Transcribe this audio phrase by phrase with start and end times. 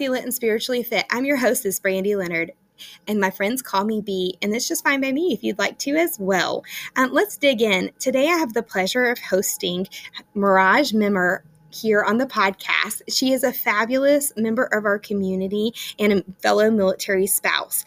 [0.00, 1.04] Lit and Spiritually Fit.
[1.10, 2.52] I'm your hostess, Brandy Leonard,
[3.06, 5.78] and my friends call me B, and that's just fine by me if you'd like
[5.80, 6.64] to as well.
[6.96, 7.90] Um, let's dig in.
[7.98, 9.86] Today, I have the pleasure of hosting
[10.34, 11.40] Mirage Memmer
[11.70, 13.02] here on the podcast.
[13.08, 17.84] She is a fabulous member of our community and a fellow military spouse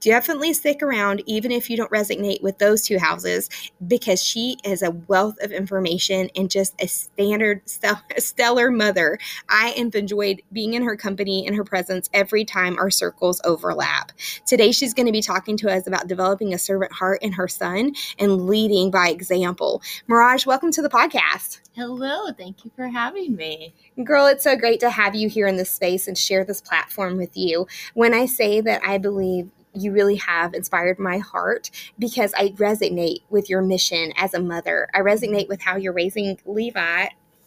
[0.00, 3.48] definitely stick around even if you don't resonate with those two houses
[3.86, 7.60] because she is a wealth of information and just a standard
[8.18, 9.18] stellar mother
[9.48, 14.12] i have enjoyed being in her company and her presence every time our circles overlap
[14.46, 17.48] today she's going to be talking to us about developing a servant heart in her
[17.48, 23.34] son and leading by example mirage welcome to the podcast Hello, thank you for having
[23.34, 23.72] me.
[24.04, 27.16] Girl, it's so great to have you here in this space and share this platform
[27.16, 27.66] with you.
[27.94, 33.22] When I say that I believe you really have inspired my heart because I resonate
[33.30, 34.88] with your mission as a mother.
[34.94, 37.06] I resonate with how you're raising Levi.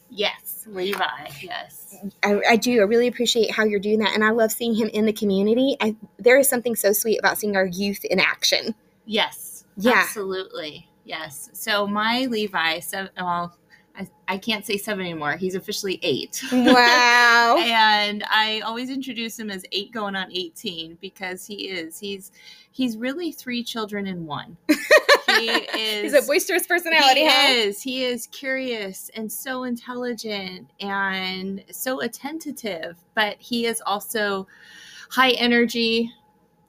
[0.09, 1.29] Yes, Levi.
[1.41, 1.95] Yes.
[2.23, 2.79] I, I, do.
[2.79, 4.13] I really appreciate how you're doing that.
[4.13, 5.77] And I love seeing him in the community.
[5.81, 8.75] I, there is something so sweet about seeing our youth in action.
[9.05, 9.65] Yes.
[9.77, 9.93] Yeah.
[10.03, 10.87] Absolutely.
[11.03, 11.49] Yes.
[11.53, 13.57] So my Levi, so, well,
[13.97, 15.35] I, I can't say seven anymore.
[15.37, 16.43] He's officially eight.
[16.51, 17.57] Wow.
[17.59, 21.99] and I always introduce him as eight going on 18 because he is.
[21.99, 22.31] He's
[22.71, 24.57] he's really three children in one.
[25.39, 27.21] He is He's a boisterous personality.
[27.21, 27.47] He huh?
[27.49, 27.81] is.
[27.81, 34.47] He is curious and so intelligent and so attentive, but he is also
[35.09, 36.11] high energy,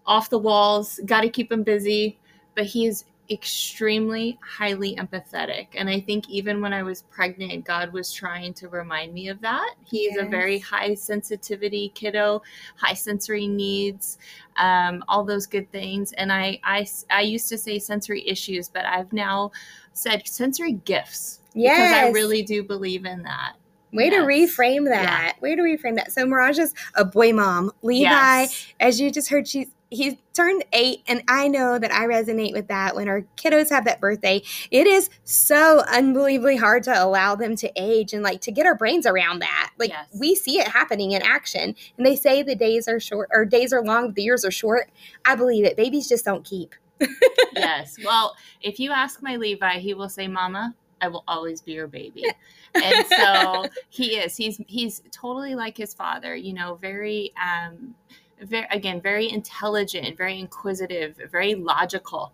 [0.06, 2.18] off the walls, gotta keep him busy.
[2.54, 5.68] But he's extremely highly empathetic.
[5.74, 9.40] And I think even when I was pregnant, God was trying to remind me of
[9.40, 9.74] that.
[9.84, 10.26] He's yes.
[10.26, 12.42] a very high sensitivity kiddo,
[12.76, 14.18] high sensory needs,
[14.56, 16.12] um, all those good things.
[16.12, 19.50] And I, I, I used to say sensory issues, but I've now
[19.92, 21.40] said sensory gifts.
[21.54, 21.78] Yes.
[21.78, 23.54] Because I really do believe in that.
[23.92, 24.14] Way yes.
[24.14, 25.34] to reframe that.
[25.36, 25.40] Yeah.
[25.40, 26.12] Way to reframe that.
[26.12, 27.70] So Mirage is a boy mom.
[27.82, 28.66] Levi, yes.
[28.78, 32.68] as you just heard, she's he's turned eight and i know that i resonate with
[32.68, 32.94] that.
[32.94, 37.70] When our kiddos have that birthday it is so unbelievably hard to allow them to
[37.76, 39.70] age and like to get our brains around that.
[39.78, 40.08] Like yes.
[40.18, 41.74] we see it happening in action.
[41.96, 44.90] And they say the days are short or days are long the years are short.
[45.24, 45.76] I believe it.
[45.76, 46.74] Babies just don't keep.
[47.54, 47.96] Yes.
[48.04, 51.86] Well if you ask my levi he will say mama I will always be your
[51.86, 52.24] baby.
[52.74, 54.36] and so he is.
[54.36, 57.94] He's he's totally like his father, you know, very um
[58.42, 62.32] very again very intelligent very inquisitive very logical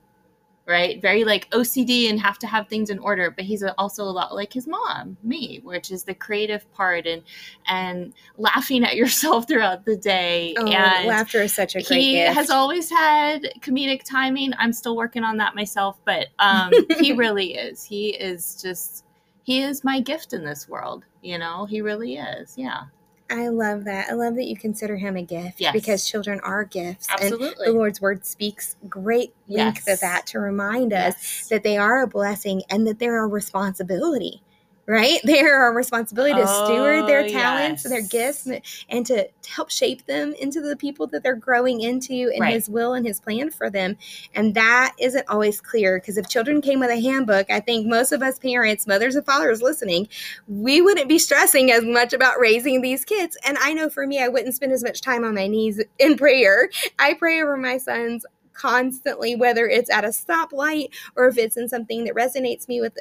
[0.67, 1.03] right?
[1.03, 4.35] Very like ocd and have to have things in order but he's also a lot
[4.35, 7.23] like his mom me which is the creative part and
[7.67, 12.13] and laughing at yourself throughout the day oh, and laughter is such a great he
[12.13, 12.35] gift.
[12.35, 14.53] has always had comedic timing.
[14.59, 17.83] I'm still working on that myself but um he really is.
[17.83, 19.05] He is just
[19.43, 21.65] he is my gift in this world you know?
[21.67, 22.85] He really is yeah
[23.33, 24.11] I love that.
[24.11, 25.73] I love that you consider him a gift yes.
[25.73, 27.09] because children are gifts.
[27.11, 27.67] Absolutely.
[27.67, 29.95] And the Lord's word speaks great length yes.
[29.95, 31.49] of that to remind us yes.
[31.49, 34.43] that they are a blessing and that they're a responsibility
[34.87, 35.21] right?
[35.33, 37.85] They are our responsibility to oh, steward their oh, talents yes.
[37.85, 38.49] and their gifts
[38.91, 42.53] and to help shape them into the people that they're growing into in right.
[42.53, 43.97] His will and His plan for them.
[44.35, 48.13] And that isn't always clear because if children came with a handbook, I think most
[48.13, 50.09] of us parents, mothers and fathers listening,
[50.49, 53.39] we wouldn't be stressing as much about raising these kids.
[53.45, 56.17] And I know for me, I wouldn't spend as much time on my knees in
[56.17, 56.69] prayer.
[56.99, 61.69] I pray over my sons constantly, whether it's at a stoplight or if it's in
[61.69, 62.99] something that resonates me with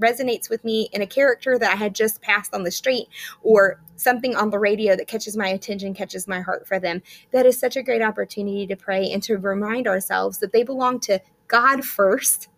[0.00, 3.08] resonates with me in a character that I had just passed on the street
[3.42, 7.02] or something on the radio that catches my attention, catches my heart for them.
[7.32, 11.00] That is such a great opportunity to pray and to remind ourselves that they belong
[11.00, 12.48] to God first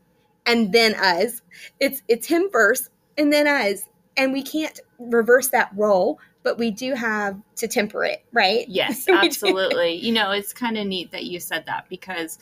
[0.47, 1.43] and then us.
[1.81, 3.89] It's it's him first and then us.
[4.17, 8.69] And we can't reverse that role, but we do have to temper it, right?
[8.69, 9.95] Yes, absolutely.
[9.95, 12.38] you know, it's kind of neat that you said that because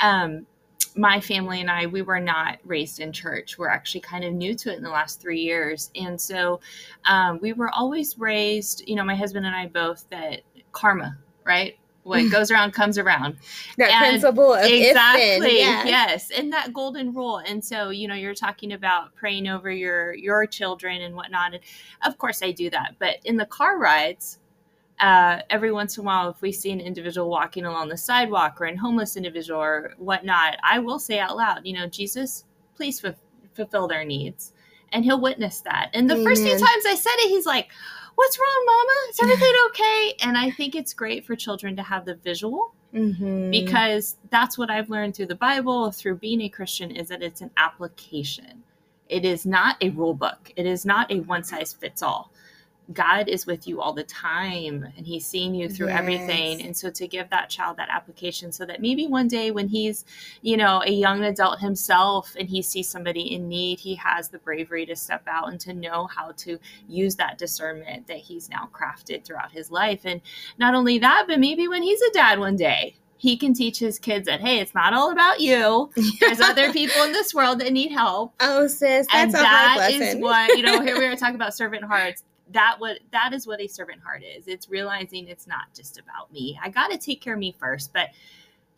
[0.00, 0.46] um
[0.98, 3.56] my family and I, we were not raised in church.
[3.56, 5.90] We're actually kind of new to it in the last three years.
[5.94, 6.60] And so
[7.04, 10.40] um, we were always raised, you know, my husband and I both, that
[10.72, 11.78] karma, right?
[12.02, 13.36] What goes around comes around.
[13.76, 15.84] That and principle of exactly, yeah.
[15.84, 17.42] yes, and that golden rule.
[17.46, 21.52] And so, you know, you're talking about praying over your your children and whatnot.
[21.52, 21.62] And
[22.06, 22.94] of course, I do that.
[22.98, 24.38] But in the car rides,
[25.00, 28.60] uh, every once in a while, if we see an individual walking along the sidewalk
[28.60, 33.04] or an homeless individual or whatnot, I will say out loud, you know, Jesus, please
[33.04, 33.14] f-
[33.54, 34.52] fulfill their needs.
[34.92, 35.90] And he'll witness that.
[35.92, 36.26] And the Amen.
[36.26, 37.68] first few times I said it, he's like,
[38.14, 38.92] What's wrong, mama?
[39.10, 40.14] Is everything okay?
[40.22, 43.50] And I think it's great for children to have the visual mm-hmm.
[43.50, 47.42] because that's what I've learned through the Bible, through being a Christian, is that it's
[47.42, 48.64] an application.
[49.08, 52.32] It is not a rule book, it is not a one size fits all
[52.92, 55.98] God is with you all the time and he's seeing you through yes.
[55.98, 56.62] everything.
[56.62, 60.04] And so to give that child that application so that maybe one day when he's,
[60.40, 64.38] you know, a young adult himself and he sees somebody in need, he has the
[64.38, 66.58] bravery to step out and to know how to
[66.88, 70.00] use that discernment that he's now crafted throughout his life.
[70.04, 70.22] And
[70.58, 73.98] not only that, but maybe when he's a dad one day, he can teach his
[73.98, 75.90] kids that hey, it's not all about you.
[76.20, 78.32] There's other people in this world that need help.
[78.40, 80.80] Oh, sis, that's and a that is what you know.
[80.80, 82.22] Here we are talking about servant hearts.
[82.52, 84.48] That what that is what a servant heart is.
[84.48, 86.58] It's realizing it's not just about me.
[86.62, 88.08] I got to take care of me first, but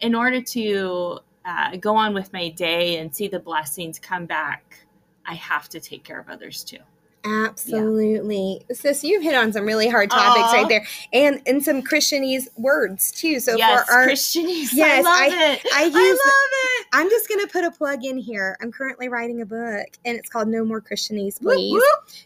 [0.00, 4.86] in order to uh, go on with my day and see the blessings come back,
[5.26, 6.78] I have to take care of others too.
[7.24, 8.64] Absolutely.
[8.68, 8.76] Yeah.
[8.76, 10.52] Sis, you've hit on some really hard topics Aww.
[10.52, 10.86] right there.
[11.12, 13.40] And and some Christianese words too.
[13.40, 14.70] So yes, for our Christianese.
[14.72, 15.60] Yes, I love I, it.
[15.74, 16.86] I, use, I love it.
[16.92, 18.56] I'm just gonna put a plug in here.
[18.60, 21.82] I'm currently writing a book and it's called No More Christianese, Please.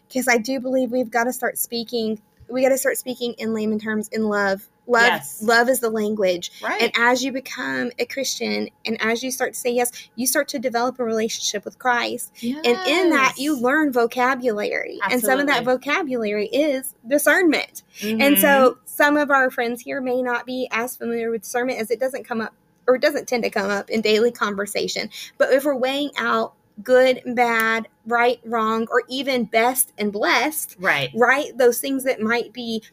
[0.07, 3.53] Because I do believe we've got to start speaking we got to start speaking in
[3.53, 5.41] layman terms in love love yes.
[5.41, 6.81] love is the language right.
[6.81, 10.47] and as you become a christian and as you start to say yes you start
[10.47, 12.61] to develop a relationship with christ yes.
[12.65, 15.13] and in that you learn vocabulary Absolutely.
[15.13, 18.21] and some of that vocabulary is discernment mm-hmm.
[18.21, 18.79] and so mm-hmm.
[18.85, 22.23] some of our friends here may not be as familiar with discernment as it doesn't
[22.23, 22.53] come up
[22.87, 26.53] or it doesn't tend to come up in daily conversation but if we're weighing out
[26.83, 30.75] good and bad, right, wrong, or even best and blessed.
[30.79, 31.09] Right.
[31.15, 31.57] Right?
[31.57, 32.83] Those things that might be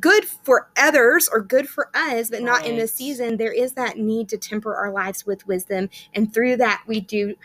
[0.00, 2.70] good for others or good for us, but not right.
[2.70, 3.36] in this season.
[3.36, 5.88] There is that need to temper our lives with wisdom.
[6.14, 7.36] And through that, we do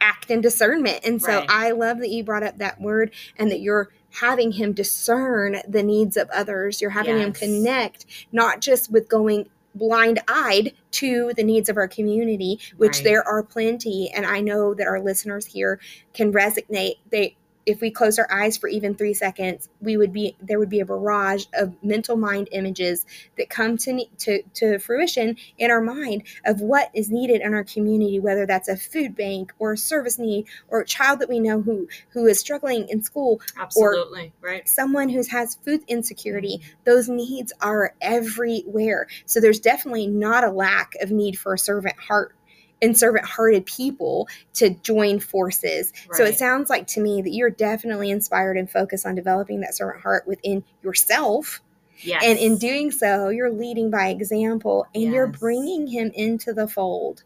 [0.00, 1.00] act in discernment.
[1.04, 1.50] And so right.
[1.50, 5.82] I love that you brought up that word and that you're having him discern the
[5.82, 6.80] needs of others.
[6.80, 7.26] You're having yes.
[7.26, 12.96] him connect, not just with going blind eyed to the needs of our community, which
[12.96, 13.04] right.
[13.04, 14.10] there are plenty.
[14.10, 15.78] And I know that our listeners here
[16.14, 16.96] can resonate.
[17.10, 20.70] They if we close our eyes for even three seconds, we would be there would
[20.70, 23.04] be a barrage of mental mind images
[23.36, 27.64] that come to to to fruition in our mind of what is needed in our
[27.64, 31.40] community, whether that's a food bank or a service need or a child that we
[31.40, 36.60] know who who is struggling in school, absolutely right, someone who has food insecurity.
[36.84, 41.98] Those needs are everywhere, so there's definitely not a lack of need for a servant
[41.98, 42.32] heart
[42.82, 45.92] and servant hearted people to join forces.
[46.08, 46.16] Right.
[46.16, 49.74] So it sounds like to me that you're definitely inspired and focused on developing that
[49.74, 51.60] servant heart within yourself.
[52.00, 52.22] Yes.
[52.24, 55.12] And in doing so, you're leading by example and yes.
[55.12, 57.24] you're bringing him into the fold.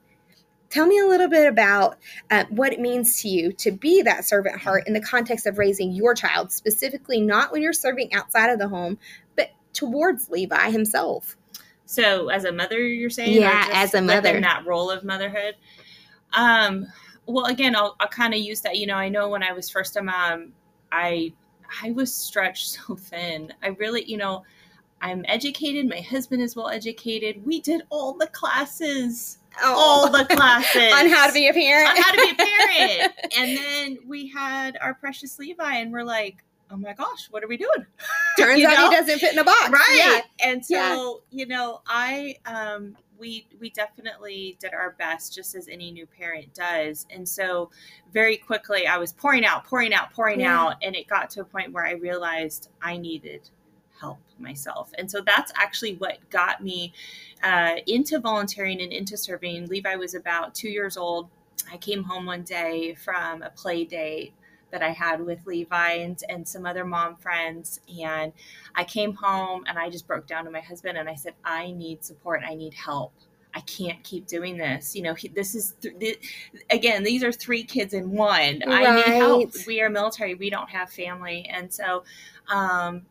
[0.68, 1.98] Tell me a little bit about
[2.30, 5.58] uh, what it means to you to be that servant heart in the context of
[5.58, 8.96] raising your child, specifically not when you're serving outside of the home,
[9.36, 11.36] but towards Levi himself.
[11.90, 15.56] So, as a mother, you're saying, yeah, as a mother, in that role of motherhood.
[16.34, 16.86] Um,
[17.26, 18.76] well, again, I'll, I'll kind of use that.
[18.76, 20.52] You know, I know when I was first a mom,
[20.92, 21.32] I
[21.82, 23.52] I was stretched so thin.
[23.64, 24.44] I really, you know,
[25.02, 25.88] I'm educated.
[25.88, 27.44] My husband is well educated.
[27.44, 29.38] We did all the classes.
[29.60, 29.74] Oh.
[29.76, 31.88] All the classes on how to be a parent.
[31.88, 33.12] on how to be a parent.
[33.36, 37.48] and then we had our precious Levi, and we're like, oh my gosh, what are
[37.48, 37.86] we doing?
[38.38, 38.90] Turns out know?
[38.90, 39.70] he doesn't fit in a box.
[39.70, 39.94] Right.
[39.96, 40.48] Yeah.
[40.48, 40.74] And so,
[41.30, 41.38] yeah.
[41.38, 46.54] you know, I um we we definitely did our best just as any new parent
[46.54, 47.06] does.
[47.10, 47.70] And so
[48.12, 50.58] very quickly I was pouring out, pouring out, pouring yeah.
[50.58, 53.50] out, and it got to a point where I realized I needed
[54.00, 54.90] help myself.
[54.96, 56.94] And so that's actually what got me
[57.42, 59.66] uh, into volunteering and into serving.
[59.66, 61.28] Levi was about two years old.
[61.70, 64.32] I came home one day from a play date
[64.70, 67.80] that I had with Levi and, and some other mom friends.
[68.02, 68.32] And
[68.74, 71.72] I came home and I just broke down to my husband and I said, I
[71.72, 72.42] need support.
[72.46, 73.12] I need help.
[73.54, 74.94] I can't keep doing this.
[74.94, 76.18] You know, he, this is th- th-
[76.70, 78.62] again, these are three kids in one.
[78.64, 78.86] Right.
[78.86, 79.52] I need help.
[79.66, 80.34] We are military.
[80.34, 81.48] We don't have family.
[81.52, 82.04] And so,
[82.48, 83.02] um,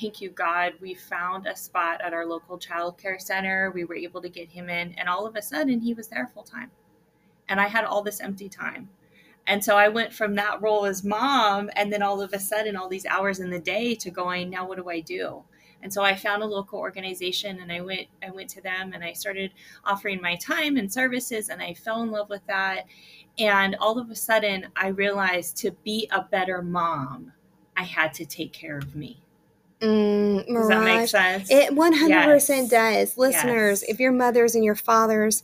[0.00, 0.72] thank you, God.
[0.80, 3.70] We found a spot at our local child care center.
[3.72, 6.30] We were able to get him in, and all of a sudden, he was there
[6.34, 6.70] full time.
[7.48, 8.88] And I had all this empty time.
[9.46, 12.76] And so I went from that role as mom, and then all of a sudden,
[12.76, 15.44] all these hours in the day to going, now what do I do?
[15.84, 19.04] And so I found a local organization and I went I went to them and
[19.04, 19.52] I started
[19.84, 22.86] offering my time and services and I fell in love with that.
[23.38, 27.32] And all of a sudden I realized to be a better mom,
[27.76, 29.20] I had to take care of me.
[29.80, 31.50] Mm, does that make sense?
[31.50, 32.68] It 100% yes.
[32.70, 33.18] does.
[33.18, 33.90] Listeners, yes.
[33.90, 35.42] if your mothers and your fathers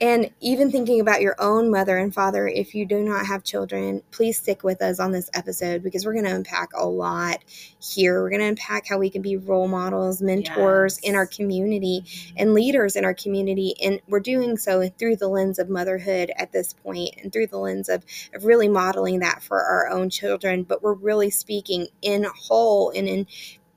[0.00, 4.02] and even thinking about your own mother and father, if you do not have children,
[4.10, 7.44] please stick with us on this episode because we're going to unpack a lot
[7.80, 8.22] here.
[8.22, 11.10] We're going to unpack how we can be role models, mentors yes.
[11.10, 12.36] in our community, mm-hmm.
[12.38, 13.74] and leaders in our community.
[13.82, 17.58] And we're doing so through the lens of motherhood at this point and through the
[17.58, 18.02] lens of,
[18.34, 20.62] of really modeling that for our own children.
[20.62, 23.26] But we're really speaking in whole and in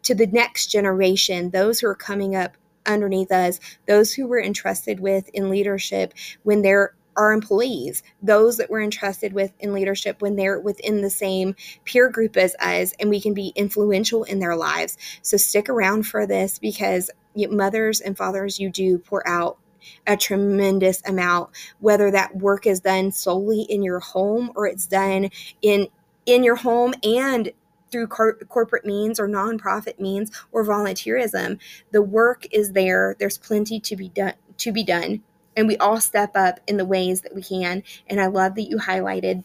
[0.03, 4.99] to the next generation, those who are coming up underneath us, those who were entrusted
[4.99, 6.13] with in leadership
[6.43, 11.09] when they're our employees, those that we're entrusted with in leadership when they're within the
[11.09, 14.97] same peer group as us, and we can be influential in their lives.
[15.21, 19.57] So stick around for this because mothers and fathers, you do pour out
[20.07, 21.49] a tremendous amount,
[21.79, 25.29] whether that work is done solely in your home or it's done
[25.61, 25.87] in
[26.25, 27.51] in your home and
[27.93, 31.59] through cor- corporate means or nonprofit means or volunteerism
[31.91, 35.21] the work is there there's plenty to be done to be done
[35.55, 38.63] and we all step up in the ways that we can and i love that
[38.63, 39.43] you highlighted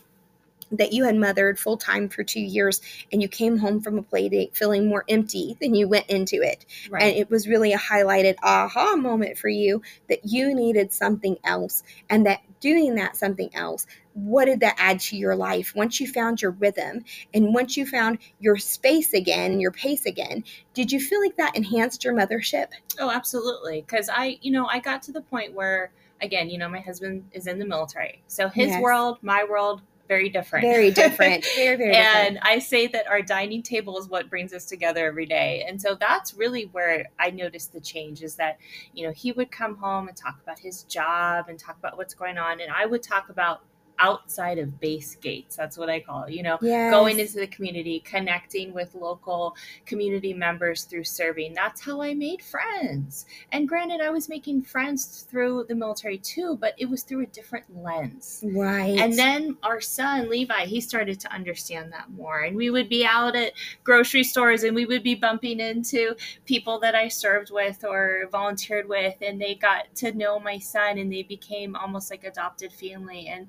[0.73, 2.81] that you had mothered full time for two years
[3.12, 6.43] and you came home from a play date feeling more empty than you went into
[6.43, 6.64] it.
[6.90, 7.02] Right.
[7.02, 11.83] And it was really a highlighted aha moment for you that you needed something else
[12.11, 13.87] and that doing that something else
[14.18, 17.87] what did that add to your life once you found your rhythm and once you
[17.87, 20.42] found your space again your pace again
[20.75, 22.66] did you feel like that enhanced your mothership
[22.98, 26.68] oh absolutely because i you know i got to the point where again you know
[26.68, 28.82] my husband is in the military so his yes.
[28.82, 30.64] world my world very different.
[30.64, 31.46] Very different.
[31.54, 32.38] Very, very and different.
[32.42, 35.64] I say that our dining table is what brings us together every day.
[35.68, 38.56] And so that's really where I noticed the change is that,
[38.94, 42.14] you know, he would come home and talk about his job and talk about what's
[42.14, 42.60] going on.
[42.60, 43.60] And I would talk about
[43.99, 45.57] outside of base gates.
[45.57, 46.33] That's what I call it.
[46.33, 46.90] You know, yes.
[46.90, 51.55] going into the community, connecting with local community members through serving.
[51.55, 53.26] That's how I made friends.
[53.52, 57.26] And granted, I was making friends through the military too, but it was through a
[57.26, 58.45] different lens.
[58.47, 58.99] Right.
[58.99, 62.40] And then our son, Levi, he started to understand that more.
[62.40, 63.52] And we would be out at
[63.85, 66.14] grocery stores and we would be bumping into
[66.45, 69.17] people that I served with or volunteered with.
[69.21, 73.28] And they got to know my son and they became almost like adopted family.
[73.28, 73.49] And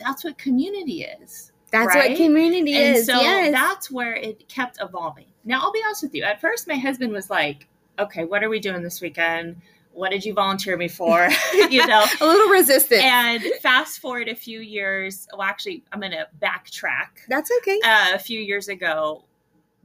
[0.00, 1.52] that's what community is.
[1.70, 2.10] That's right?
[2.10, 3.06] what community and is.
[3.06, 3.52] So yes.
[3.52, 5.26] that's where it kept evolving.
[5.44, 6.24] Now, I'll be honest with you.
[6.24, 9.60] At first, my husband was like, okay, what are we doing this weekend?
[9.92, 11.28] What did you volunteer me for?
[11.70, 13.02] you know, a little resistant.
[13.02, 15.28] And fast forward a few years.
[15.32, 17.26] Well, actually, I'm going to backtrack.
[17.28, 17.80] That's okay.
[17.84, 19.24] Uh, a few years ago,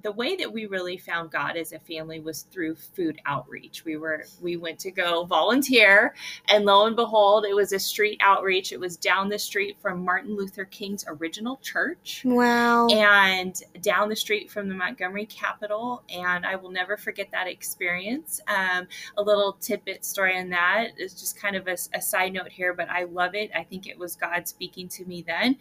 [0.05, 3.83] the way that we really found God as a family was through food outreach.
[3.85, 6.13] We were we went to go volunteer,
[6.47, 8.71] and lo and behold, it was a street outreach.
[8.71, 12.21] It was down the street from Martin Luther King's original church.
[12.23, 12.85] Wow!
[12.89, 18.39] And down the street from the Montgomery Capitol, and I will never forget that experience.
[18.47, 22.51] Um, a little tidbit story on that is just kind of a, a side note
[22.51, 23.49] here, but I love it.
[23.55, 25.57] I think it was God speaking to me then,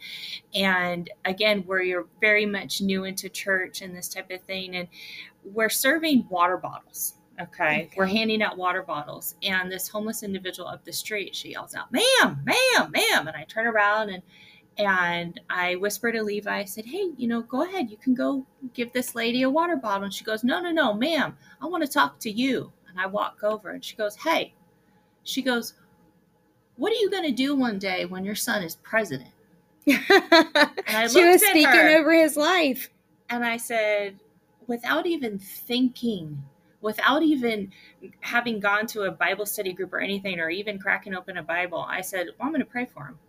[0.53, 4.75] and again, where you're very much new into church and this type of of thing.
[4.75, 4.87] And
[5.43, 7.15] we're serving water bottles.
[7.41, 7.87] Okay.
[7.87, 7.89] okay.
[7.97, 9.35] We're handing out water bottles.
[9.43, 13.27] And this homeless individual up the street, she yells out, ma'am, ma'am, ma'am.
[13.27, 14.23] And I turn around and
[14.77, 17.89] and I whisper to Levi, I said, Hey, you know, go ahead.
[17.89, 20.03] You can go give this lady a water bottle.
[20.03, 21.37] And she goes, No, no, no, ma'am.
[21.61, 22.71] I want to talk to you.
[22.89, 24.53] And I walk over and she goes, Hey,
[25.23, 25.75] she goes,
[26.75, 29.29] What are you going to do one day when your son is president?
[29.87, 30.03] and
[30.87, 32.89] I she was speaking her, over his life.
[33.29, 34.19] And I said,
[34.67, 36.43] without even thinking,
[36.81, 37.71] without even
[38.19, 41.85] having gone to a Bible study group or anything, or even cracking open a Bible,
[41.87, 43.19] I said, well, I'm going to pray for him.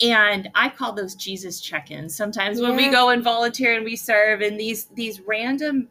[0.00, 2.16] And I call those Jesus check-ins.
[2.16, 2.68] Sometimes yeah.
[2.68, 5.88] when we go and volunteer and we serve, and these these random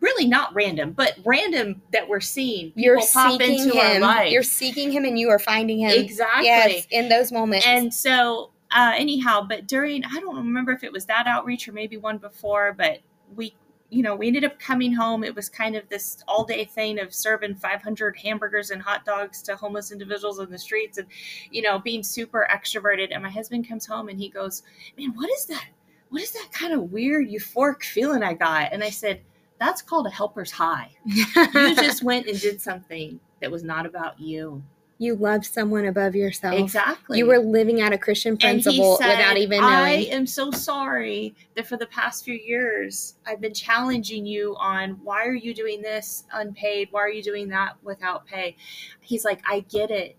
[0.00, 2.72] really not random, but random that we're seeing.
[2.74, 4.04] You're seeking him.
[4.26, 7.66] You're seeking him, and you are finding him exactly yes, in those moments.
[7.66, 11.72] And so uh, anyhow, but during, I don't remember if it was that outreach or
[11.72, 12.98] maybe one before, but
[13.34, 13.54] we,
[13.90, 15.24] you know, we ended up coming home.
[15.24, 19.42] It was kind of this all day thing of serving 500 hamburgers and hot dogs
[19.42, 21.08] to homeless individuals in the streets and,
[21.50, 23.08] you know, being super extroverted.
[23.10, 24.62] And my husband comes home and he goes,
[24.96, 25.66] Man, what is that?
[26.10, 28.72] What is that kind of weird euphoric feeling I got?
[28.72, 29.20] And I said,
[29.58, 30.90] That's called a helper's high.
[31.04, 31.26] you
[31.74, 34.62] just went and did something that was not about you
[35.00, 36.54] you love someone above yourself.
[36.54, 37.16] Exactly.
[37.16, 39.70] You were living out a Christian principle said, without even knowing.
[39.70, 45.00] I am so sorry that for the past few years I've been challenging you on
[45.02, 46.88] why are you doing this unpaid?
[46.90, 48.58] Why are you doing that without pay?
[49.00, 50.18] He's like, I get it.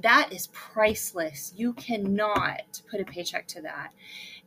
[0.00, 1.52] That is priceless.
[1.54, 3.90] You cannot put a paycheck to that.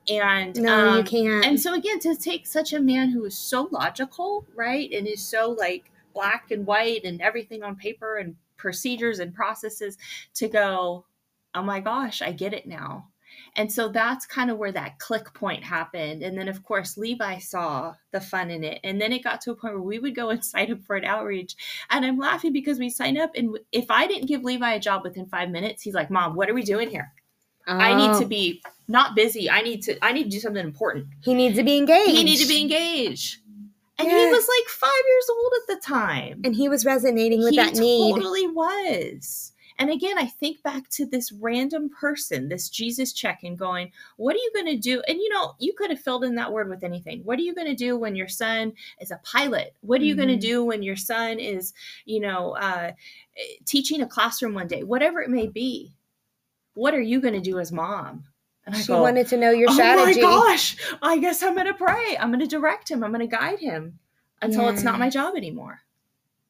[0.09, 1.45] And no, um, you can't.
[1.45, 5.21] And so again, to take such a man who is so logical, right, and is
[5.21, 9.97] so like black and white and everything on paper and procedures and processes
[10.35, 11.05] to go,
[11.55, 13.07] oh my gosh, I get it now.
[13.55, 16.21] And so that's kind of where that click point happened.
[16.21, 18.79] And then, of course, Levi saw the fun in it.
[18.83, 20.95] And then it got to a point where we would go and sign up for
[20.95, 21.55] an outreach.
[21.89, 23.31] And I'm laughing because we sign up.
[23.35, 26.49] And if I didn't give Levi a job within five minutes, he's like, Mom, what
[26.49, 27.11] are we doing here?
[27.67, 27.77] Oh.
[27.77, 28.27] I need to oh.
[28.27, 29.49] be not busy.
[29.49, 31.07] I need to I need to do something important.
[31.21, 32.09] He needs to be engaged.
[32.09, 33.37] He needs to be engaged.
[34.01, 36.41] And he was like five years old at the time.
[36.43, 38.07] And he was resonating with he that need.
[38.07, 39.51] He totally was.
[39.81, 44.35] And again, I think back to this random person, this Jesus check in going, What
[44.35, 45.01] are you going to do?
[45.07, 47.21] And you know, you could have filled in that word with anything.
[47.23, 49.75] What are you going to do when your son is a pilot?
[49.81, 50.27] What are you mm-hmm.
[50.27, 51.73] going to do when your son is,
[52.05, 52.91] you know, uh,
[53.65, 54.83] teaching a classroom one day?
[54.83, 55.93] Whatever it may be.
[56.75, 58.25] What are you going to do as mom?
[58.65, 60.21] And I she go, wanted to know your strategy.
[60.23, 62.17] Oh my gosh, I guess I'm going to pray.
[62.19, 63.03] I'm going to direct him.
[63.03, 63.99] I'm going to guide him
[64.41, 65.81] until it's not my job anymore.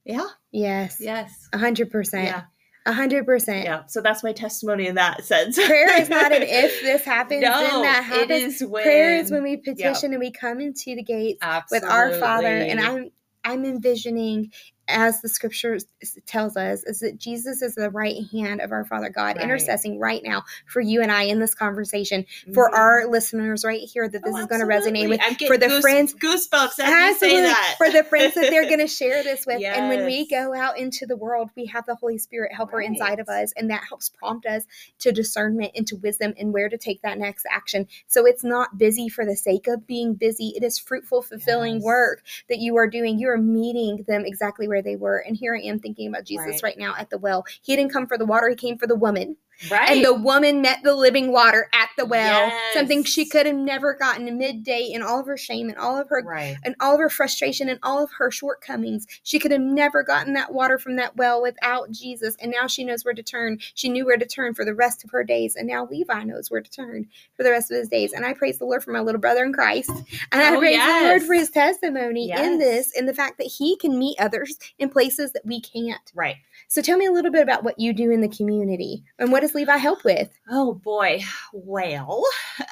[0.03, 0.27] Yeah.
[0.51, 0.97] Yes.
[0.99, 1.49] Yes.
[1.53, 2.25] A hundred percent.
[2.25, 2.43] Yeah.
[2.85, 3.65] A hundred percent.
[3.65, 3.85] Yeah.
[3.85, 5.55] So that's my testimony in that sense.
[5.55, 8.31] Prayer is not an if this happens, no, then that happens.
[8.31, 10.13] It is when, Prayer is when we petition yep.
[10.13, 11.85] and we come into the gates Absolutely.
[11.85, 12.47] with our Father.
[12.47, 13.11] And I'm
[13.43, 14.51] I'm envisioning
[14.91, 15.77] as the scripture
[16.25, 19.45] tells us, is that Jesus is the right hand of our Father God, right.
[19.45, 22.53] intercessing right now for you and I in this conversation, mm-hmm.
[22.53, 25.67] for our listeners right here, that this oh, is going to resonate with, for the
[25.67, 27.75] goose, friends, goosebumps as say that.
[27.77, 29.61] for the friends that they're going to share this with.
[29.61, 29.77] Yes.
[29.77, 32.87] And when we go out into the world, we have the Holy Spirit helper right.
[32.87, 34.63] inside of us, and that helps prompt us
[34.99, 37.87] to discernment, into wisdom, and where to take that next action.
[38.07, 40.53] So it's not busy for the sake of being busy.
[40.55, 41.83] It is fruitful, fulfilling yes.
[41.83, 43.19] work that you are doing.
[43.19, 45.17] You are meeting them exactly where they were.
[45.17, 47.45] And here I am thinking about Jesus right, right now at the well.
[47.61, 49.37] He didn't come for the water, he came for the woman.
[49.69, 49.89] Right.
[49.89, 52.47] And the woman met the living water at the well.
[52.47, 52.73] Yes.
[52.73, 56.09] Something she could have never gotten midday in all of her shame and all of
[56.09, 56.57] her right.
[56.63, 59.05] and all of her frustration and all of her shortcomings.
[59.23, 62.35] She could have never gotten that water from that well without Jesus.
[62.39, 63.59] And now she knows where to turn.
[63.75, 65.55] She knew where to turn for the rest of her days.
[65.55, 68.13] And now Levi knows where to turn for the rest of his days.
[68.13, 69.89] And I praise the Lord for my little brother in Christ.
[70.31, 71.01] And I oh, praise yes.
[71.01, 72.39] the Lord for his testimony yes.
[72.39, 76.11] in this, in the fact that he can meet others in places that we can't.
[76.15, 76.37] Right.
[76.67, 79.43] So tell me a little bit about what you do in the community and what
[79.51, 80.29] does Levi help with?
[80.49, 81.21] Oh boy.
[81.53, 82.23] Well,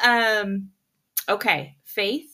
[0.04, 0.70] um,
[1.28, 1.76] okay.
[1.84, 2.30] Faith,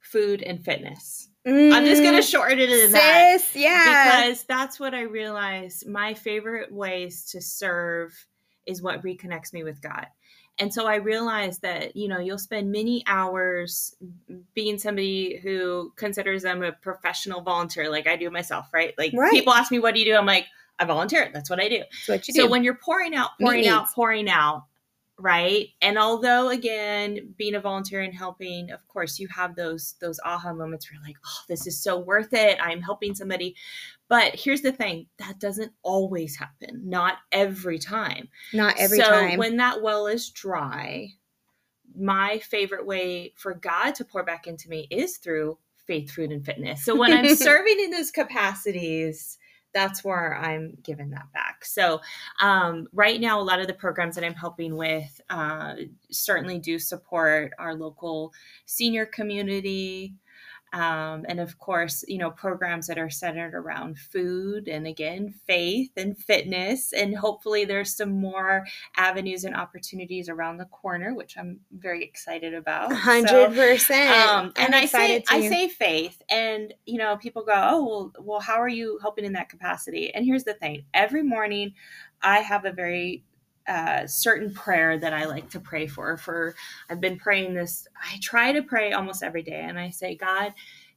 [0.00, 1.28] food, and fitness.
[1.46, 3.38] Mm, I'm just gonna mm, shorten it into that.
[3.54, 4.22] Yeah.
[4.22, 8.12] Because that's what I realize my favorite ways to serve
[8.66, 10.06] is what reconnects me with God.
[10.58, 13.94] And so I realized that, you know, you'll spend many hours
[14.54, 18.94] being somebody who considers them a professional volunteer, like I do myself, right?
[18.96, 19.32] Like right.
[19.32, 20.16] people ask me, what do you do?
[20.16, 20.46] I'm like,
[20.78, 21.30] I volunteer.
[21.32, 21.82] That's what I do.
[22.06, 22.40] What you do.
[22.42, 24.64] So when you're pouring out, pouring out, pouring out,
[25.18, 25.68] right?
[25.80, 30.52] And although again, being a volunteer and helping, of course, you have those those aha
[30.52, 32.58] moments where you're like, oh, this is so worth it.
[32.60, 33.54] I'm helping somebody.
[34.08, 36.82] But here's the thing, that doesn't always happen.
[36.84, 38.28] Not every time.
[38.52, 39.38] Not every so time.
[39.38, 41.10] when that well is dry,
[41.96, 46.44] my favorite way for God to pour back into me is through faith, food, and
[46.44, 46.84] fitness.
[46.84, 49.38] So when I'm serving in those capacities,
[49.74, 51.64] that's where I'm giving that back.
[51.64, 52.00] So,
[52.40, 55.74] um, right now, a lot of the programs that I'm helping with uh,
[56.10, 58.32] certainly do support our local
[58.66, 60.14] senior community.
[60.74, 65.92] Um, and of course, you know, programs that are centered around food and again, faith
[65.96, 66.92] and fitness.
[66.92, 72.54] And hopefully, there's some more avenues and opportunities around the corner, which I'm very excited
[72.54, 72.92] about.
[72.92, 74.28] Hundred so, percent.
[74.28, 75.24] Um, and I say, too.
[75.30, 79.24] I say faith, and you know, people go, "Oh, well, well, how are you helping
[79.24, 81.74] in that capacity?" And here's the thing: every morning,
[82.20, 83.22] I have a very
[83.68, 86.16] uh, certain prayer that I like to pray for.
[86.16, 86.54] For
[86.90, 87.86] I've been praying this.
[88.02, 90.54] I try to pray almost every day, and I say, God,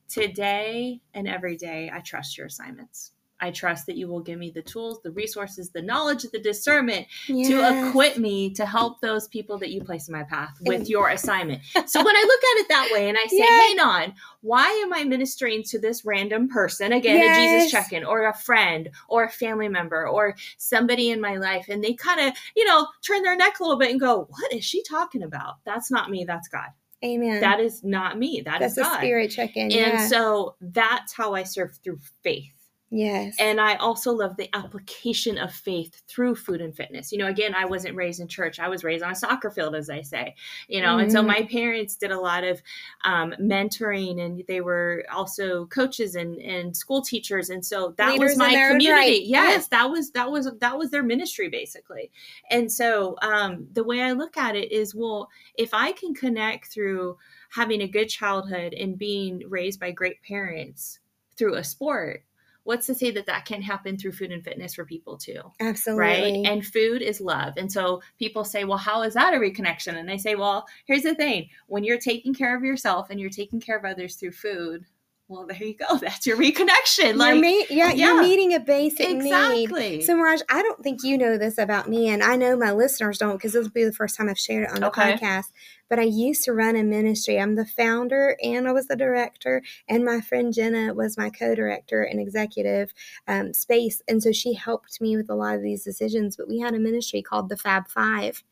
[0.09, 3.11] today and every day, I trust your assignments.
[3.39, 7.07] I trust that you will give me the tools, the resources, the knowledge, the discernment
[7.27, 7.47] yes.
[7.49, 11.09] to equip me to help those people that you place in my path with your
[11.09, 11.61] assignment.
[11.85, 13.69] so when I look at it that way and I say, yes.
[13.69, 16.93] hey, Non, why am I ministering to this random person?
[16.93, 17.37] Again, yes.
[17.37, 21.37] a Jesus check in, or a friend, or a family member, or somebody in my
[21.37, 21.67] life.
[21.69, 24.53] And they kind of, you know, turn their neck a little bit and go, what
[24.53, 25.55] is she talking about?
[25.65, 26.25] That's not me.
[26.25, 26.69] That's God.
[27.05, 27.41] Amen.
[27.41, 28.41] That is not me.
[28.43, 28.97] That that's is God.
[28.97, 29.65] spirit check in.
[29.65, 30.07] And yeah.
[30.07, 32.56] so that's how I serve through faith
[32.89, 33.35] Yes.
[33.37, 37.11] And I also love the application of faith through food and fitness.
[37.11, 38.59] You know, again, I wasn't raised in church.
[38.59, 40.35] I was raised on a soccer field, as I say,
[40.69, 41.01] you know, mm-hmm.
[41.01, 41.27] and so mm-hmm.
[41.27, 42.61] my parents did a lot of
[43.03, 47.49] um, mentoring and they were also coaches and, and school teachers.
[47.49, 48.91] And so that Leaders was my community.
[48.91, 49.21] Right.
[49.21, 49.79] Yes, yeah.
[49.79, 52.09] that was, that was, that was their ministry basically.
[52.49, 56.67] And so um, the way I look at it is, well, if I can connect
[56.67, 57.17] through
[57.49, 60.99] having a good childhood and being raised by great parents
[61.35, 62.23] through a sport,
[62.67, 66.03] what's to say that that can happen through food and fitness for people too absolutely.
[66.03, 67.53] Right and food is love.
[67.55, 69.95] And so people say well how is that a reconnection?
[69.97, 71.49] And i say well here's the thing.
[71.67, 74.85] When you're taking care of yourself and you're taking care of others through food
[75.29, 75.97] well, there you go.
[76.01, 77.17] That's your reconnection.
[77.17, 79.97] Like, you're yeah, yeah, you're meeting a basic exactly.
[79.97, 80.03] need.
[80.03, 83.17] So, Mirage, I don't think you know this about me, and I know my listeners
[83.17, 85.13] don't because this will be the first time I've shared it on the okay.
[85.13, 85.51] podcast.
[85.89, 87.39] But I used to run a ministry.
[87.39, 92.03] I'm the founder, and I was the director, and my friend Jenna was my co-director
[92.03, 92.93] and executive
[93.27, 96.37] um, space, and so she helped me with a lot of these decisions.
[96.37, 98.43] But we had a ministry called the Fab Five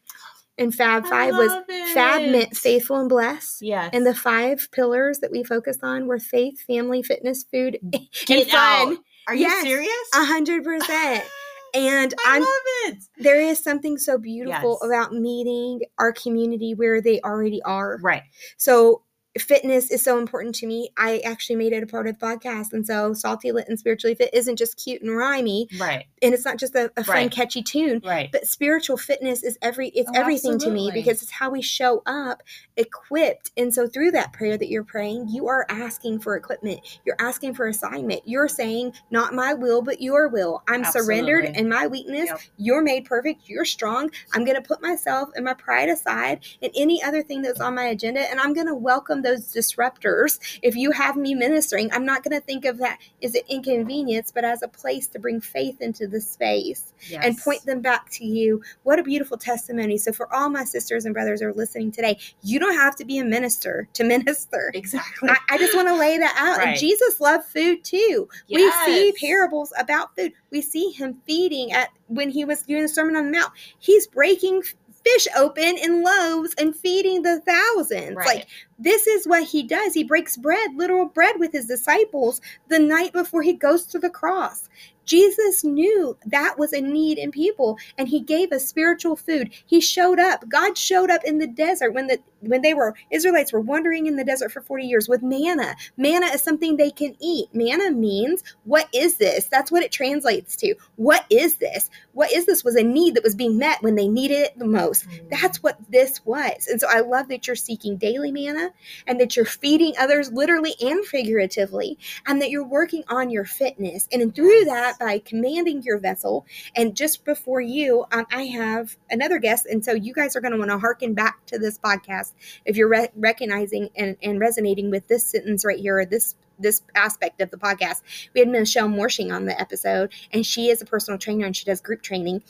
[0.58, 1.94] and Fab Five was it.
[1.94, 3.62] Fab meant faithful and blessed.
[3.62, 3.90] Yes.
[3.94, 7.78] And the five pillars that we focused on were faith, family, fitness, food,
[8.26, 8.94] Get and fun.
[8.94, 8.98] Out.
[9.28, 10.10] Are you yes, serious?
[10.14, 11.24] A hundred percent.
[11.74, 12.50] And I am love
[12.86, 13.04] it.
[13.18, 14.88] There is something so beautiful yes.
[14.88, 18.00] about meeting our community where they already are.
[18.02, 18.24] Right.
[18.56, 19.02] So
[19.38, 20.90] fitness is so important to me.
[20.98, 22.72] I actually made it a part of the podcast.
[22.72, 25.68] And so Salty Lit and Spiritually Fit isn't just cute and rhymey.
[25.80, 26.06] Right.
[26.22, 27.32] And it's not just a, a fun, right.
[27.32, 28.02] catchy tune.
[28.04, 28.32] Right.
[28.32, 30.92] But spiritual fitness is every it's oh, everything absolutely.
[30.92, 32.44] to me because it's how we show up
[32.78, 33.52] equipped.
[33.58, 36.80] And so through that prayer that you're praying, you are asking for equipment.
[37.06, 38.22] You're asking for assignment.
[38.26, 40.64] You're saying, not my will, but your will.
[40.68, 41.06] I'm absolutely.
[41.06, 42.28] surrendered in my weakness.
[42.28, 42.40] Yep.
[42.58, 43.50] You're made perfect.
[43.50, 44.12] You're strong.
[44.34, 47.86] I'm gonna put myself and my pride aside and any other thing that's on my
[47.86, 50.40] agenda, and I'm gonna welcome those disruptors.
[50.62, 54.32] If you have me ministering, I'm not going to think of that as an inconvenience,
[54.32, 57.26] but as a place to bring faith into the space yes.
[57.26, 58.62] and point them back to you.
[58.84, 59.98] What a beautiful testimony.
[59.98, 63.06] So, for all my sisters and brothers who are listening today, you don't have to
[63.06, 64.72] be a minister to minister.
[64.74, 65.30] Exactly.
[65.30, 66.60] I, I just want to lay that out.
[66.60, 66.70] Right.
[66.70, 68.30] And Jesus loved food too.
[68.48, 68.88] Yes.
[68.88, 70.34] We see parables about food.
[70.52, 73.52] We see him feeding at when he was doing the Sermon on the Mount.
[73.80, 74.64] He's breaking
[75.06, 78.16] fish open in loaves and feeding the thousands.
[78.16, 78.28] Right.
[78.28, 78.48] Like
[78.80, 79.94] this is what he does.
[79.94, 84.10] He breaks bread, literal bread with his disciples the night before he goes to the
[84.10, 84.68] cross.
[85.06, 89.54] Jesus knew that was a need in people and he gave us spiritual food.
[89.66, 90.50] He showed up.
[90.50, 94.16] God showed up in the desert when the when they were Israelites were wandering in
[94.16, 95.76] the desert for 40 years with manna.
[95.98, 97.50] Manna is something they can eat.
[97.54, 99.46] Manna means what is this?
[99.46, 100.76] That's what it translates to.
[100.96, 101.90] What is this?
[102.14, 104.66] What is this was a need that was being met when they needed it the
[104.66, 105.08] most.
[105.08, 105.30] Mm.
[105.30, 106.68] That's what this was.
[106.68, 108.70] And so I love that you're seeking daily manna
[109.08, 114.08] and that you're feeding others literally and figuratively and that you're working on your fitness.
[114.12, 116.46] And through that by commanding your vessel.
[116.76, 119.66] And just before you, um, I have another guest.
[119.66, 122.34] And so you guys are going to want to harken back to this podcast
[122.66, 126.82] if you're re- recognizing and, and resonating with this sentence right here or this this
[126.96, 128.02] aspect of the podcast.
[128.34, 131.66] We had Michelle Morshing on the episode, and she is a personal trainer and she
[131.66, 132.44] does group training.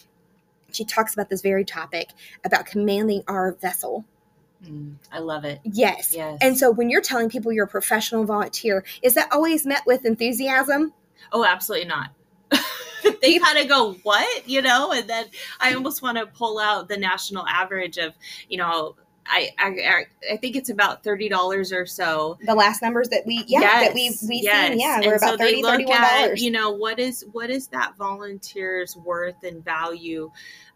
[0.71, 2.09] She talks about this very topic
[2.43, 4.05] about commanding our vessel.
[4.63, 5.59] Mm, I love it.
[5.63, 6.13] Yes.
[6.13, 6.37] Yes.
[6.41, 10.05] And so when you're telling people you're a professional volunteer, is that always met with
[10.05, 10.93] enthusiasm?
[11.31, 12.11] Oh, absolutely not.
[13.21, 14.47] they kind of go, what?
[14.47, 15.25] You know, and then
[15.59, 18.13] I almost want to pull out the national average of,
[18.49, 18.95] you know,
[19.27, 22.37] I, I I think it's about thirty dollars or so.
[22.45, 24.69] The last numbers that we yeah yes, that we we yes.
[24.69, 26.41] seen yeah we're about so 30 31 dollars.
[26.41, 30.31] You know what is what is that volunteer's worth and value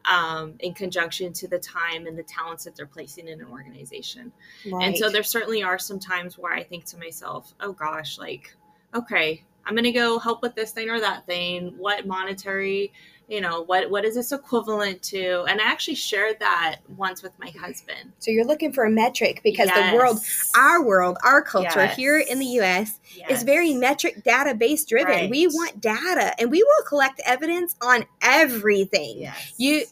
[0.06, 4.32] um, in conjunction to the time and the talents that they're placing in an organization.
[4.72, 4.88] Right.
[4.88, 8.56] And so there certainly are some times where I think to myself, oh gosh, like
[8.96, 11.76] okay, I'm going to go help with this thing or that thing.
[11.78, 12.92] What monetary,
[13.30, 15.44] you know, what what is this equivalent to?
[15.48, 18.12] And I actually shared that once with my husband.
[18.18, 19.92] So you're looking for a metric because yes.
[19.92, 20.20] the world,
[20.58, 21.96] our world, our culture yes.
[21.96, 23.30] here in the US yes.
[23.30, 25.08] is very metric data database driven.
[25.08, 25.30] Right.
[25.30, 29.22] We want data and we will collect evidence on everything.
[29.22, 29.54] Yes.
[29.58, 29.84] You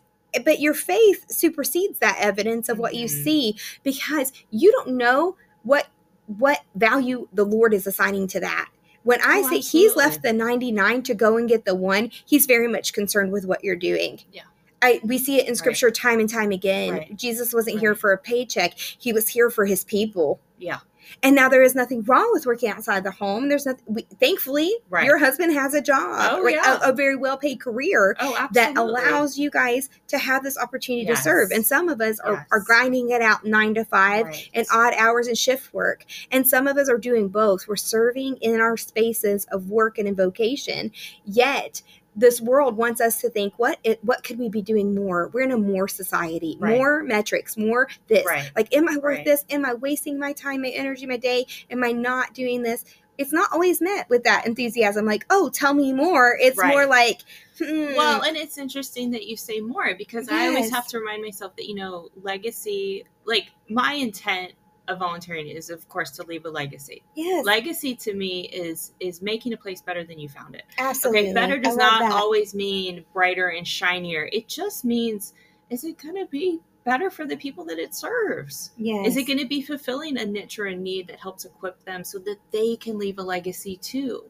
[0.44, 3.02] but your faith supersedes that evidence of what mm-hmm.
[3.02, 5.88] you see because you don't know what
[6.26, 8.70] what value the Lord is assigning to that.
[9.08, 9.60] When I oh, say absolutely.
[9.62, 13.46] he's left the 99 to go and get the one, he's very much concerned with
[13.46, 14.20] what you're doing.
[14.34, 14.42] Yeah.
[14.82, 15.96] I, we see it in scripture right.
[15.96, 16.92] time and time again.
[16.92, 17.16] Right.
[17.16, 17.80] Jesus wasn't right.
[17.80, 18.78] here for a paycheck.
[18.78, 20.42] He was here for his people.
[20.58, 20.80] Yeah.
[21.24, 23.50] And now there is nothing wrong with working outside the home.
[23.50, 23.84] There's nothing.
[23.88, 25.06] We, thankfully, right.
[25.06, 26.80] your husband has a job, oh, yeah.
[26.84, 31.06] a, a, very well paid career oh, that allows you guys to have this opportunity
[31.06, 31.20] yes.
[31.20, 31.52] to serve.
[31.52, 32.48] And some of us are, yes.
[32.52, 34.50] are grinding it out nine to five right.
[34.54, 36.06] and odd hours and shift work.
[36.32, 37.68] And some of us are doing both.
[37.68, 40.92] We're serving in our spaces of work and in vocation.
[41.26, 41.82] Yet
[42.18, 45.42] this world wants us to think what it, what could we be doing more we're
[45.42, 46.78] in a more society right.
[46.78, 48.52] more metrics more this right.
[48.56, 49.26] like am i worth right.
[49.26, 52.84] this am i wasting my time my energy my day am i not doing this
[53.18, 57.22] it's not always met with that enthusiasm like oh tell me more it's more like
[57.60, 57.96] hmm.
[57.96, 60.34] well and it's interesting that you say more because yes.
[60.34, 64.54] i always have to remind myself that you know legacy like my intent
[64.88, 67.04] of volunteering is of course to leave a legacy.
[67.16, 67.46] Yes.
[67.46, 70.64] Legacy to me is is making a place better than you found it.
[70.78, 71.22] Absolutely.
[71.22, 72.12] Okay, better does not that.
[72.12, 74.30] always mean brighter and shinier.
[74.32, 75.34] It just means
[75.70, 78.72] is it going to be better for the people that it serves?
[78.78, 79.08] Yes.
[79.08, 82.04] Is it going to be fulfilling a niche or a need that helps equip them
[82.04, 84.24] so that they can leave a legacy too?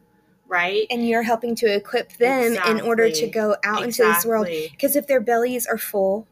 [0.48, 0.88] Right.
[0.89, 2.72] And you're helping to equip them exactly.
[2.72, 3.86] in order to go out exactly.
[3.86, 4.48] into this world.
[4.72, 6.26] Because if their bellies are full,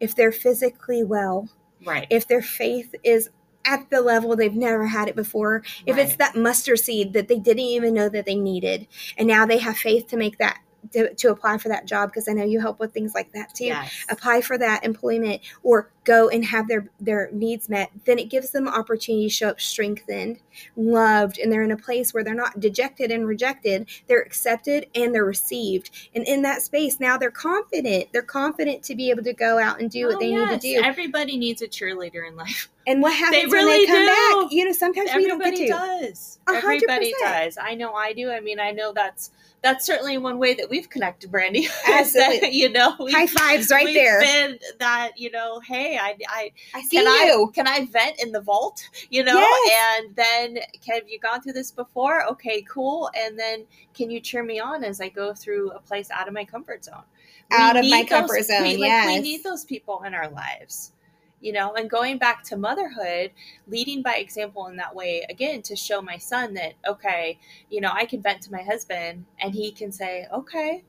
[0.00, 1.48] if they're physically well,
[1.84, 2.06] right.
[2.10, 3.28] if their faith is
[3.66, 6.06] at the level they've never had it before, if right.
[6.06, 8.86] it's that mustard seed that they didn't even know that they needed,
[9.18, 10.58] and now they have faith to make that
[10.92, 13.54] to, to apply for that job because I know you help with things like that
[13.54, 13.66] too.
[13.66, 14.06] Yes.
[14.08, 17.90] Apply for that employment or go and have their their needs met.
[18.04, 20.40] Then it gives them opportunity to show up strengthened,
[20.76, 23.88] loved, and they're in a place where they're not dejected and rejected.
[24.06, 25.90] They're accepted and they're received.
[26.14, 28.12] And in that space, now they're confident.
[28.12, 30.50] They're confident to be able to go out and do oh, what they yes.
[30.50, 30.86] need to do.
[30.86, 32.70] Everybody needs a cheerleader in life.
[32.86, 34.42] And what happens they really when they come do.
[34.42, 34.52] back?
[34.52, 36.06] You know, sometimes Everybody we don't get to.
[36.06, 36.38] does.
[36.46, 36.56] 100%.
[36.56, 37.58] Everybody does.
[37.60, 38.30] I know I do.
[38.30, 41.66] I mean, I know that's that's certainly one way that we've connected, Brandy.
[41.88, 42.50] Absolutely.
[42.50, 44.20] you know, high fives right there.
[44.20, 47.48] Been that you know, hey, I, I, I see can you.
[47.48, 48.88] I can I vent in the vault?
[49.10, 50.00] You know, yes.
[50.00, 52.24] and then have you gone through this before?
[52.26, 53.10] Okay, cool.
[53.16, 56.34] And then can you cheer me on as I go through a place out of
[56.34, 57.02] my comfort zone?
[57.50, 58.62] Out we of my comfort zone.
[58.62, 59.06] We, yes.
[59.06, 60.92] we need those people in our lives
[61.40, 63.30] you know and going back to motherhood
[63.66, 67.38] leading by example in that way again to show my son that okay
[67.70, 70.82] you know i can vent to my husband and he can say okay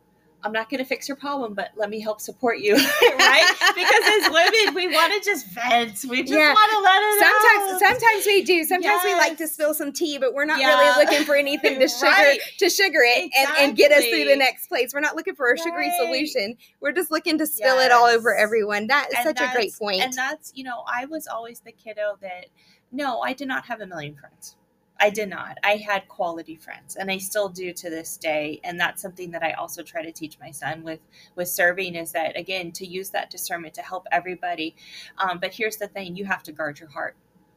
[0.44, 3.52] I'm not going to fix your problem, but let me help support you, right?
[3.76, 6.06] because as women, we want to just vent.
[6.08, 6.54] We just yeah.
[6.54, 8.00] want to let it sometimes, out.
[8.00, 8.64] Sometimes we do.
[8.64, 9.06] Sometimes yes.
[9.06, 10.80] we like to spill some tea, but we're not yeah.
[10.80, 12.40] really looking for anything to sugar right.
[12.60, 13.56] to sugar it exactly.
[13.64, 14.94] and, and get us through the next place.
[14.94, 15.60] We're not looking for a right.
[15.60, 16.56] sugary solution.
[16.82, 17.88] We're just looking to spill yes.
[17.88, 18.88] it all over everyone.
[18.88, 20.02] That is and such a great point.
[20.02, 22.46] And that's you know, I was always the kiddo that
[22.92, 24.56] no, I did not have a million friends.
[25.00, 25.58] I did not.
[25.64, 29.44] I had quality friends and I still do to this day and that's something that
[29.44, 31.00] I also try to teach my son with
[31.36, 34.76] with serving is that again to use that discernment to help everybody.
[35.18, 37.16] Um, but here's the thing, you have to guard your heart.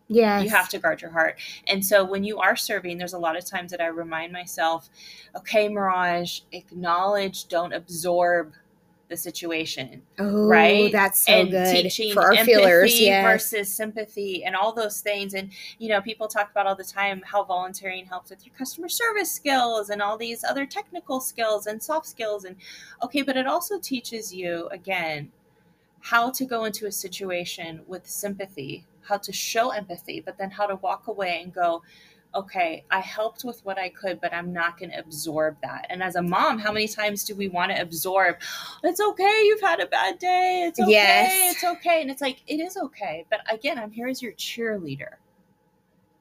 [0.09, 0.40] Yeah.
[0.40, 1.38] You have to guard your heart.
[1.68, 4.90] And so when you are serving, there's a lot of times that I remind myself,
[5.37, 8.53] okay, Mirage, acknowledge, don't absorb
[9.11, 10.03] the situation.
[10.18, 10.90] Oh, right.
[10.90, 13.23] That's so and good teaching for our feelers, yes.
[13.23, 15.35] versus sympathy and all those things.
[15.35, 18.88] And you know, people talk about all the time how volunteering helps with your customer
[18.88, 22.44] service skills and all these other technical skills and soft skills.
[22.44, 22.57] And
[23.03, 25.31] okay, but it also teaches you again
[26.01, 30.66] how to go into a situation with sympathy, how to show empathy, but then how
[30.66, 31.83] to walk away and go,
[32.35, 35.87] okay, I helped with what I could, but I'm not going to absorb that.
[35.90, 38.37] And as a mom, how many times do we want to absorb?
[38.83, 40.64] It's okay, you've had a bad day.
[40.69, 40.90] It's okay.
[40.90, 41.55] Yes.
[41.55, 42.03] It's okay.
[42.03, 43.27] And it's like, it is okay.
[43.31, 45.14] But again, I'm here as your cheerleader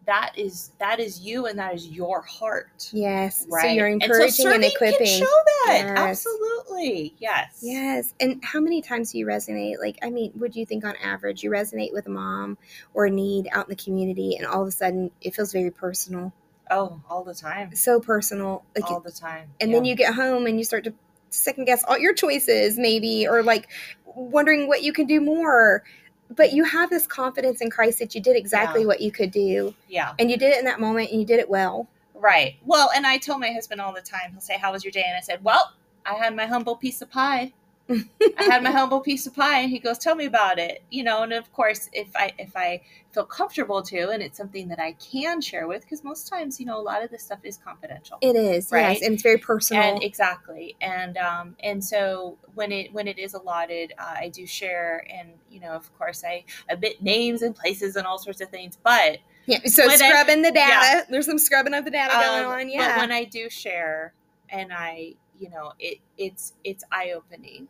[0.10, 2.90] that is that is you and that is your heart.
[2.92, 3.46] Yes.
[3.48, 3.62] Right.
[3.62, 5.06] So you're encouraging and, so and equipping.
[5.06, 5.84] Can show that.
[5.86, 5.98] Yes.
[6.00, 7.14] Absolutely.
[7.20, 7.60] Yes.
[7.62, 8.16] Yes.
[8.20, 9.78] And how many times do you resonate?
[9.80, 12.58] Like, I mean, would you think on average you resonate with a mom
[12.96, 15.70] or a need out in the community and all of a sudden it feels very
[15.70, 16.34] personal?
[16.72, 17.76] Oh, all the time.
[17.76, 18.66] So personal.
[18.76, 19.52] Like all the time.
[19.62, 19.78] And yeah.
[19.78, 20.94] then you get home and you start to
[21.30, 23.68] second guess all your choices maybe or like
[24.16, 25.84] wondering what you can do more
[26.30, 28.88] but you have this confidence in Christ that you did exactly yeah.
[28.88, 29.74] what you could do.
[29.88, 30.14] Yeah.
[30.20, 31.88] And you did it in that moment and you did it well.
[32.14, 32.58] Right.
[32.66, 35.04] Well, and I tell my husband all the time, he'll say, How was your day?
[35.08, 35.74] And I said, Well,
[36.06, 37.54] I had my humble piece of pie.
[37.90, 40.84] I had my humble piece of pie and he goes, Tell me about it.
[40.92, 44.68] You know, and of course if I if I feel comfortable to and it's something
[44.68, 47.40] that I can share with, because most times, you know, a lot of this stuff
[47.44, 48.18] is confidential.
[48.22, 48.98] It is, right?
[48.98, 49.82] Yes, and it's very personal.
[49.82, 50.76] And exactly.
[50.82, 55.30] And um and so when it when it is allotted, uh, I do share and
[55.50, 59.20] you know, of course I admit names and places and all sorts of things, but
[59.48, 60.70] yeah, so scrubbing I, the data.
[60.70, 61.02] Yeah.
[61.10, 62.70] There's some scrubbing of the data um, going on.
[62.70, 62.96] Yeah.
[62.96, 64.14] But when I do share
[64.50, 67.68] and I, you know, it it's it's eye opening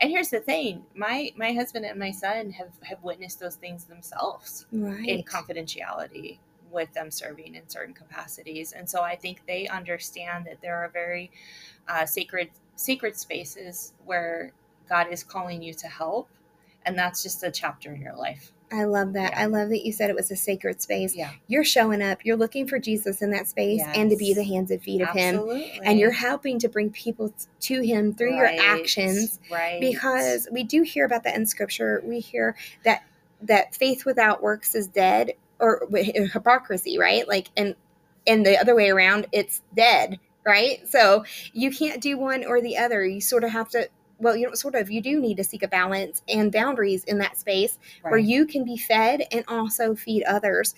[0.00, 3.84] and here's the thing my my husband and my son have have witnessed those things
[3.84, 5.08] themselves right.
[5.08, 6.38] in confidentiality
[6.70, 10.88] with them serving in certain capacities and so i think they understand that there are
[10.88, 11.30] very
[11.88, 14.52] uh, sacred sacred spaces where
[14.88, 16.28] god is calling you to help
[16.84, 19.32] and that's just a chapter in your life I love that.
[19.32, 19.42] Yeah.
[19.42, 21.14] I love that you said it was a sacred space.
[21.14, 21.30] Yeah.
[21.46, 23.96] You're showing up, you're looking for Jesus in that space yes.
[23.96, 25.62] and to be the hands and feet of Absolutely.
[25.62, 25.82] him.
[25.84, 28.56] And you're helping to bring people to him through right.
[28.56, 29.38] your actions.
[29.50, 29.80] Right.
[29.80, 32.02] Because we do hear about that in scripture.
[32.04, 33.04] We hear that
[33.42, 37.26] that faith without works is dead or hypocrisy, right?
[37.26, 37.74] Like and
[38.26, 40.86] and the other way around, it's dead, right?
[40.88, 43.04] So you can't do one or the other.
[43.04, 45.62] You sort of have to well, you know, sort of, you do need to seek
[45.62, 48.10] a balance and boundaries in that space right.
[48.10, 50.74] where you can be fed and also feed others.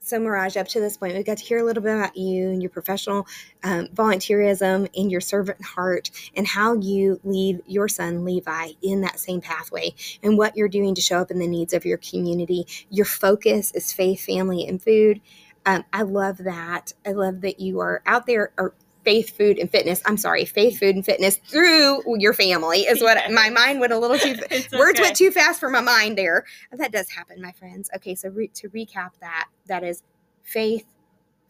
[0.00, 2.48] So, Mirage, up to this point, we got to hear a little bit about you
[2.48, 3.26] and your professional
[3.62, 9.20] um, volunteerism and your servant heart and how you lead your son, Levi, in that
[9.20, 12.66] same pathway and what you're doing to show up in the needs of your community.
[12.88, 15.20] Your focus is faith, family, and food.
[15.66, 16.94] Um, I love that.
[17.04, 18.72] I love that you are out there, or
[19.08, 20.02] faith, food, and fitness.
[20.04, 23.98] I'm sorry, faith, food, and fitness through your family is what my mind went a
[23.98, 24.36] little too.
[24.76, 26.44] words went too fast for my mind there.
[26.72, 27.88] That does happen, my friends.
[27.96, 30.02] Okay, so re- to recap that, that is
[30.42, 30.84] faith,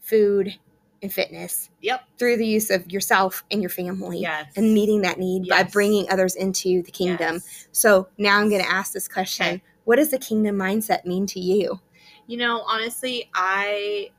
[0.03, 0.55] food,
[1.03, 1.71] and fitness.
[1.81, 2.05] Yep.
[2.17, 4.21] Through the use of yourself and your family.
[4.21, 4.53] Yes.
[4.55, 5.59] And meeting that need yes.
[5.59, 7.35] by bringing others into the kingdom.
[7.35, 7.67] Yes.
[7.73, 9.63] So now I'm going to ask this question okay.
[9.83, 11.81] What does the kingdom mindset mean to you?
[12.29, 14.11] You know, honestly, I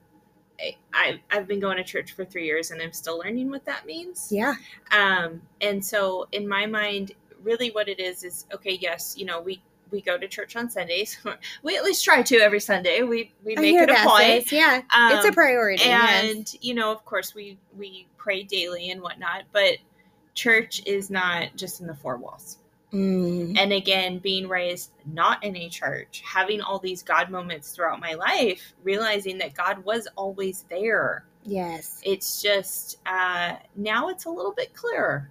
[0.93, 3.85] I, I've been going to church for three years and I'm still learning what that
[3.85, 4.27] means.
[4.31, 4.55] Yeah.
[4.91, 9.41] Um, and so in my mind, really what it is is okay, yes, you know,
[9.41, 11.17] we we go to church on Sundays.
[11.63, 13.01] we at least try to every Sunday.
[13.01, 14.51] We we make it a point.
[14.51, 15.83] Yeah, um, it's a um, priority.
[15.83, 16.57] And yes.
[16.61, 19.43] you know, of course, we we pray daily and whatnot.
[19.51, 19.77] But
[20.35, 22.57] church is not just in the four walls.
[22.93, 23.57] Mm.
[23.57, 28.13] And again, being raised not in a church, having all these God moments throughout my
[28.13, 31.25] life, realizing that God was always there.
[31.43, 32.01] Yes.
[32.03, 35.29] It's just uh, now it's a little bit clearer.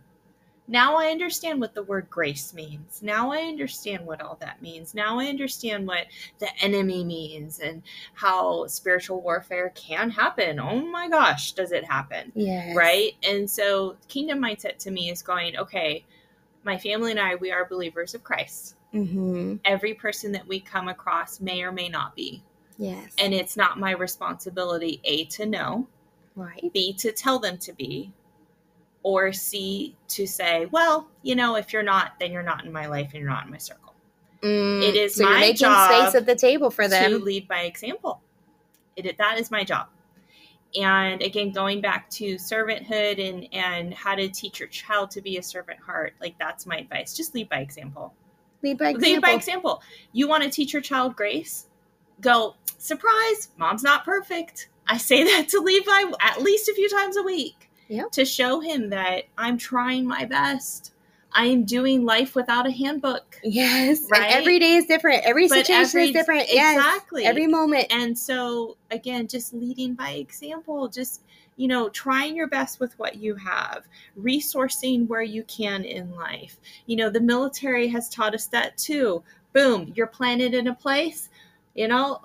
[0.71, 3.01] Now I understand what the word grace means.
[3.03, 4.94] Now I understand what all that means.
[4.94, 6.07] Now I understand what
[6.40, 10.61] the enemy means and how spiritual warfare can happen.
[10.61, 12.33] Oh my gosh, does it happen?
[12.35, 12.77] Yes.
[12.77, 13.12] Right?
[13.27, 16.05] And so, kingdom mindset to me is going, okay,
[16.64, 18.77] my family and I, we are believers of Christ.
[18.94, 19.57] Mm-hmm.
[19.64, 22.42] Every person that we come across may or may not be.
[22.79, 23.12] Yes.
[23.18, 25.88] And it's not my responsibility, A, to know,
[26.37, 26.71] right.
[26.73, 28.12] B, to tell them to be,
[29.03, 32.87] or C, to say, well, you know, if you're not, then you're not in my
[32.87, 33.94] life and you're not in my circle.
[34.42, 37.18] Mm, it is so my you're making job space at the table for them to
[37.18, 38.21] lead by example.
[38.94, 39.88] It that is my job
[40.77, 45.39] and again going back to servanthood and and how to teach your child to be
[45.39, 47.17] a servant heart like that's my advice.
[47.17, 48.15] Just lead by example.
[48.63, 49.83] Lead by example lead by example.
[50.13, 51.67] you want to teach your child grace?
[52.21, 54.69] Go surprise mom's not perfect.
[54.87, 58.11] I say that to Levi at least a few times a week yep.
[58.13, 60.93] to show him that i'm trying my best
[61.38, 63.38] I am doing life without a handbook.
[63.44, 64.01] Yes.
[64.11, 64.22] Right.
[64.22, 65.22] And every day is different.
[65.24, 66.48] Every but situation every, is different.
[66.51, 67.22] Exactly.
[67.22, 67.87] Yes, every moment.
[67.90, 71.22] And so again, just leading by example, just
[71.55, 73.85] you know, trying your best with what you have,
[74.20, 76.59] resourcing where you can in life.
[76.87, 79.22] You know, the military has taught us that too.
[79.53, 81.31] Boom, you're planted in a place,
[81.74, 82.20] you know,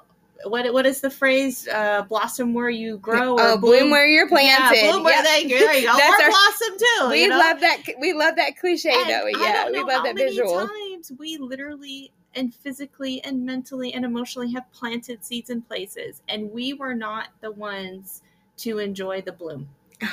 [0.45, 1.67] what what is the phrase?
[1.67, 3.35] Uh, blossom where you grow.
[3.39, 4.75] oh, bloom, bloom, where you're planted.
[4.75, 5.25] Yeah, bloom where yep.
[5.25, 5.93] they, there you go.
[5.97, 7.09] That's or our, blossom too.
[7.09, 7.37] We you know?
[7.37, 7.77] love that.
[7.99, 9.27] We love that cliche, and though.
[9.27, 10.67] Yeah, we love that visual.
[10.67, 16.51] Times we literally and physically and mentally and emotionally have planted seeds in places, and
[16.51, 18.21] we were not the ones
[18.57, 19.67] to enjoy the bloom,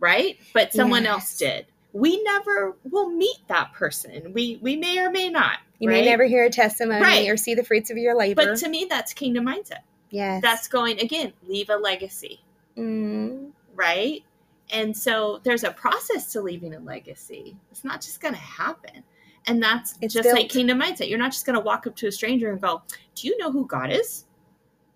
[0.00, 0.38] right?
[0.52, 1.12] But someone yes.
[1.12, 1.66] else did.
[1.92, 4.32] We never will meet that person.
[4.32, 6.02] We we may or may not you right?
[6.02, 7.28] may never hear a testimony right.
[7.28, 8.44] or see the fruits of your labor.
[8.44, 9.80] But to me, that's kingdom mindset.
[10.10, 10.42] Yes.
[10.42, 12.40] That's going, again, leave a legacy.
[12.76, 13.50] Mm.
[13.74, 14.24] Right?
[14.70, 17.56] And so there's a process to leaving a legacy.
[17.70, 19.04] It's not just going to happen.
[19.46, 20.36] And that's it's just built.
[20.36, 21.08] like kingdom mindset.
[21.08, 22.82] You're not just going to walk up to a stranger and go,
[23.14, 24.24] Do you know who God is?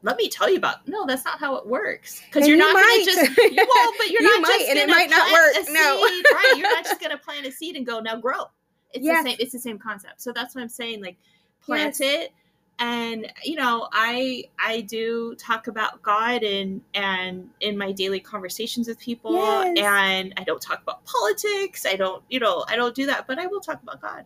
[0.03, 0.87] Let me tell you about.
[0.89, 2.21] No, that's not how it works.
[2.27, 3.39] Because you're you not going to just.
[3.53, 4.71] You won't, but you're you not might, just.
[4.71, 5.55] And it might not work.
[5.71, 6.55] No, right?
[6.57, 8.47] You're not just going to plant a seed and go now grow.
[8.93, 9.23] It's yes.
[9.23, 9.37] the same.
[9.41, 10.23] It's the same concept.
[10.23, 11.03] So that's what I'm saying.
[11.03, 11.17] Like,
[11.65, 12.23] plant yes.
[12.23, 12.33] it,
[12.79, 18.89] and you know, I I do talk about God and and in my daily conversations
[18.89, 19.79] with people, yes.
[19.79, 21.87] and I don't talk about politics.
[21.87, 24.25] I don't, you know, I don't do that, but I will talk about God.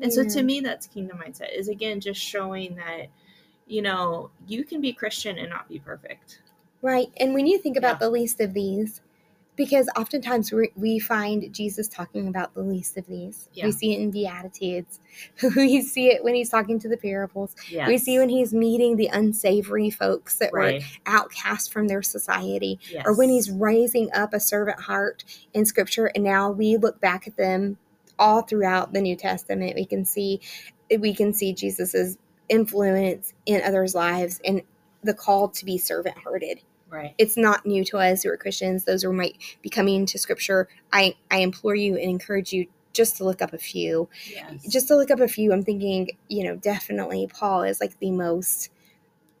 [0.00, 0.22] And yeah.
[0.22, 1.54] so to me, that's kingdom mindset.
[1.54, 3.08] Is again just showing that
[3.66, 6.40] you know you can be Christian and not be perfect.
[6.82, 7.08] Right.
[7.16, 8.06] And when you think about yeah.
[8.06, 9.00] the least of these,
[9.56, 13.48] because oftentimes we, we find Jesus talking about the least of these.
[13.52, 13.66] Yeah.
[13.66, 15.00] We see it in Beatitudes.
[15.56, 17.56] we see it when he's talking to the parables.
[17.70, 17.88] Yes.
[17.88, 20.82] We see when he's meeting the unsavory folks that right.
[20.82, 23.04] were outcast from their society, yes.
[23.06, 26.06] or when he's raising up a servant heart in Scripture.
[26.14, 27.78] And now we look back at them
[28.18, 29.74] all throughout the New Testament.
[29.74, 30.40] We can see
[30.98, 32.16] we can see Jesus's
[32.48, 34.62] influence in others' lives and
[35.02, 36.60] the call to be servant hearted.
[36.88, 37.14] Right.
[37.18, 38.84] It's not new to us who are Christians.
[38.84, 40.68] Those who might be coming to scripture.
[40.92, 44.08] I, I implore you and encourage you just to look up a few.
[44.30, 44.66] Yes.
[44.68, 45.52] Just to look up a few.
[45.52, 48.70] I'm thinking, you know, definitely Paul is like the most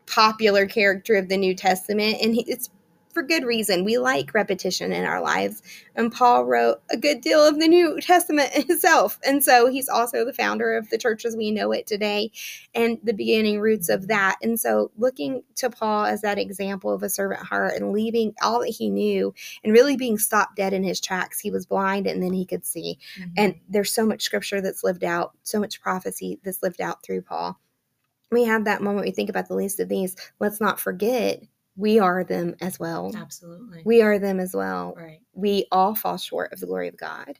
[0.06, 2.18] popular character of the New Testament.
[2.20, 2.68] And he, it's
[3.16, 3.82] for good reason.
[3.82, 5.62] We like repetition in our lives.
[5.94, 9.18] And Paul wrote a good deal of the New Testament himself.
[9.24, 12.30] And so he's also the founder of the church as we know it today
[12.74, 14.36] and the beginning roots of that.
[14.42, 18.60] And so looking to Paul as that example of a servant heart and leaving all
[18.60, 19.32] that he knew
[19.64, 21.40] and really being stopped dead in his tracks.
[21.40, 22.98] He was blind and then he could see.
[23.18, 23.30] Mm-hmm.
[23.38, 27.22] And there's so much scripture that's lived out, so much prophecy that's lived out through
[27.22, 27.58] Paul.
[28.30, 30.16] We have that moment we think about the least of these.
[30.38, 31.44] Let's not forget
[31.76, 33.12] we are them as well.
[33.14, 33.82] Absolutely.
[33.84, 34.94] We are them as well.
[34.96, 35.20] Right.
[35.34, 37.38] We all fall short of the glory of God.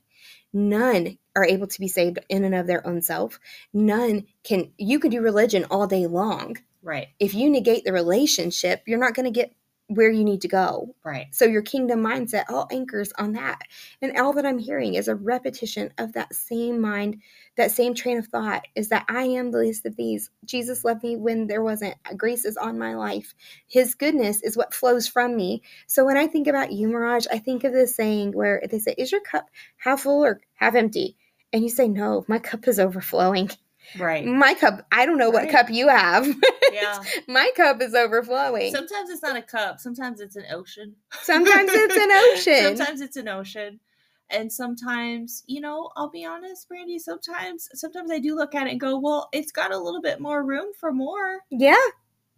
[0.52, 3.40] None are able to be saved in and of their own self.
[3.72, 6.56] None can, you can do religion all day long.
[6.82, 7.08] Right.
[7.18, 9.52] If you negate the relationship, you're not going to get
[9.88, 10.94] where you need to go.
[11.04, 11.26] Right.
[11.30, 13.60] So your kingdom mindset all anchors on that.
[14.02, 17.20] And all that I'm hearing is a repetition of that same mind,
[17.56, 20.30] that same train of thought is that I am the least of these.
[20.44, 21.94] Jesus loved me when there wasn't.
[22.16, 23.32] Grace is on my life.
[23.68, 25.62] His goodness is what flows from me.
[25.86, 28.94] So when I think about you, Mirage, I think of this saying where they say,
[28.98, 31.16] Is your cup half full or half empty?
[31.52, 33.50] And you say, No, my cup is overflowing.
[33.98, 34.24] Right.
[34.24, 35.44] My cup, I don't know right.
[35.44, 36.26] what cup you have.
[36.72, 37.02] Yeah.
[37.26, 38.70] My cup is overflowing.
[38.70, 40.94] Sometimes it's not a cup, sometimes it's an ocean.
[41.22, 42.76] Sometimes it's an ocean.
[42.76, 43.80] sometimes it's an ocean.
[44.28, 48.72] And sometimes, you know, I'll be honest, Brandy, sometimes sometimes I do look at it
[48.72, 51.76] and go, "Well, it's got a little bit more room for more." Yeah.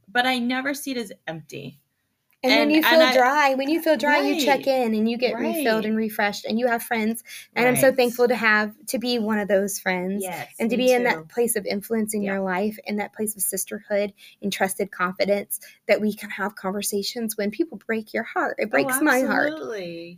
[0.06, 1.80] But I never see it as empty.
[2.44, 5.10] And, and, when you feel dry, when you feel dry, right, you check in and
[5.10, 5.56] you get right.
[5.56, 7.24] refilled and refreshed, and you have friends.
[7.56, 7.70] And right.
[7.72, 10.88] I'm so thankful to have to be one of those friends, yes, and to be
[10.88, 10.92] too.
[10.92, 12.34] in that place of influence in yeah.
[12.34, 15.58] your life, in that place of sisterhood and trusted confidence
[15.88, 18.54] that we can have conversations when people break your heart.
[18.60, 19.54] It breaks oh, my heart.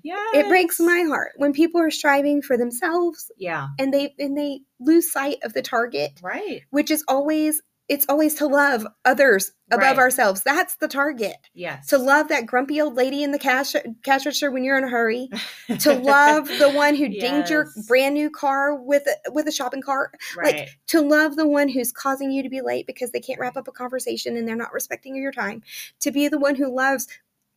[0.02, 3.32] Yeah, it breaks my heart when people are striving for themselves.
[3.38, 6.20] Yeah, and they and they lose sight of the target.
[6.22, 9.99] Right, which is always it's always to love others above right.
[9.99, 10.43] ourselves.
[10.45, 11.34] That's the target.
[11.55, 11.88] Yes.
[11.88, 13.72] To love that grumpy old lady in the cash
[14.05, 15.28] cash register when you're in a hurry.
[15.80, 17.20] to love the one who yes.
[17.20, 20.14] dinged your brand new car with a, with a shopping cart.
[20.36, 20.55] Right.
[20.55, 23.57] Like to love the one who's causing you to be late because they can't wrap
[23.57, 25.61] up a conversation and they're not respecting your time.
[26.01, 27.09] To be the one who loves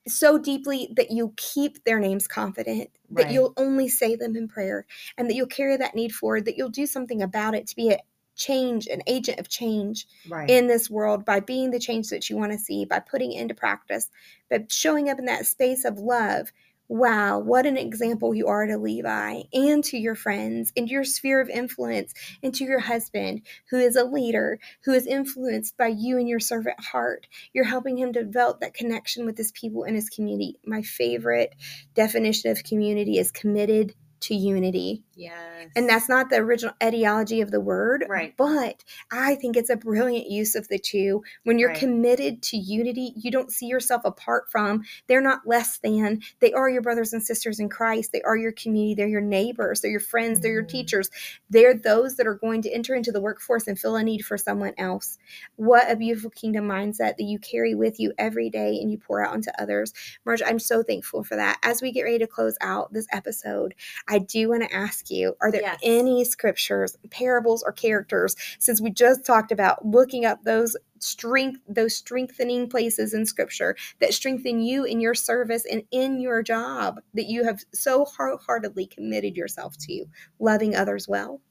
[0.08, 3.28] so deeply that you keep their names confident, right.
[3.28, 4.86] that you'll only say them in prayer,
[5.18, 7.92] and that you'll carry that need forward, that you'll do something about it to be
[7.92, 8.00] a
[8.36, 10.50] change, an agent of change right.
[10.50, 13.54] in this world by being the change that you want to see, by putting into
[13.54, 14.10] practice,
[14.50, 16.52] by showing up in that space of love.
[16.90, 21.40] Wow, what an example you are to Levi and to your friends and your sphere
[21.40, 22.14] of influence
[22.44, 26.42] and to your husband, who is a leader, who is influenced by you and your
[26.42, 27.26] servant heart.
[27.54, 30.58] You're helping him develop that connection with his people and his community.
[30.66, 31.56] My favorite
[31.96, 35.03] definition of community is committed to unity.
[35.15, 35.69] Yes.
[35.76, 38.05] And that's not the original etiology of the word.
[38.09, 38.34] Right.
[38.38, 41.24] But I think it's a brilliant use of the two.
[41.43, 41.78] When you're right.
[41.78, 44.84] committed to unity, you don't see yourself apart from.
[45.07, 46.21] They're not less than.
[46.39, 48.11] They are your brothers and sisters in Christ.
[48.11, 48.95] They are your community.
[48.95, 49.82] They're your neighbors.
[49.82, 50.38] They're your friends.
[50.38, 50.43] Mm-hmm.
[50.43, 50.78] They're your mm-hmm.
[50.78, 51.09] teachers.
[51.49, 54.38] They're those that are going to enter into the workforce and fill a need for
[54.38, 55.17] someone else.
[55.57, 59.24] What a beautiful kingdom mindset that you carry with you every day and you pour
[59.24, 59.93] out onto others.
[60.26, 61.59] Marge, I'm so thankful for that.
[61.61, 63.76] As we get ready to close out this episode,
[64.07, 65.80] I do want to ask you are there yes.
[65.84, 71.95] any scriptures, parables, or characters, since we just talked about looking up those strength those
[71.95, 77.26] strengthening places in scripture that strengthen you in your service and in your job that
[77.26, 80.05] you have so wholeheartedly committed yourself to
[80.39, 81.41] loving others well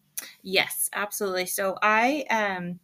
[0.42, 2.80] yes absolutely so i um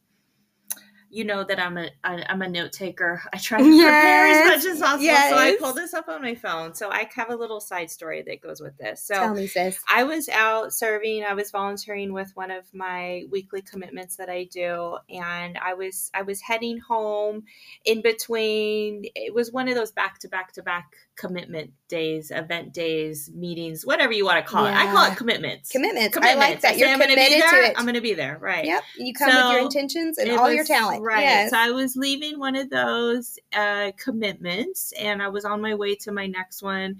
[1.10, 3.22] you know that I'm a I, I'm a note taker.
[3.32, 3.84] I try to yes.
[3.84, 5.04] prepare as much as possible.
[5.04, 5.30] Yes.
[5.30, 6.74] So I pulled this up on my phone.
[6.74, 9.02] So I have a little side story that goes with this.
[9.02, 9.50] So Tell me.
[9.88, 11.24] I was out serving.
[11.24, 16.10] I was volunteering with one of my weekly commitments that I do, and I was
[16.14, 17.44] I was heading home.
[17.84, 22.72] In between, it was one of those back to back to back commitment days, event
[22.72, 24.84] days, meetings, whatever you want to call yeah.
[24.84, 24.88] it.
[24.88, 25.70] I call it commitments.
[25.70, 26.14] Commitments.
[26.14, 26.44] commitments.
[26.44, 26.78] I like that.
[26.78, 27.74] You're committed to it.
[27.76, 28.38] I'm going to be there.
[28.38, 28.64] Right.
[28.64, 28.82] Yep.
[28.96, 31.02] You come so with your intentions and all was, your talent.
[31.02, 31.22] Right.
[31.22, 31.50] Yes.
[31.50, 35.96] So I was leaving one of those uh, commitments and I was on my way
[35.96, 36.96] to my next one.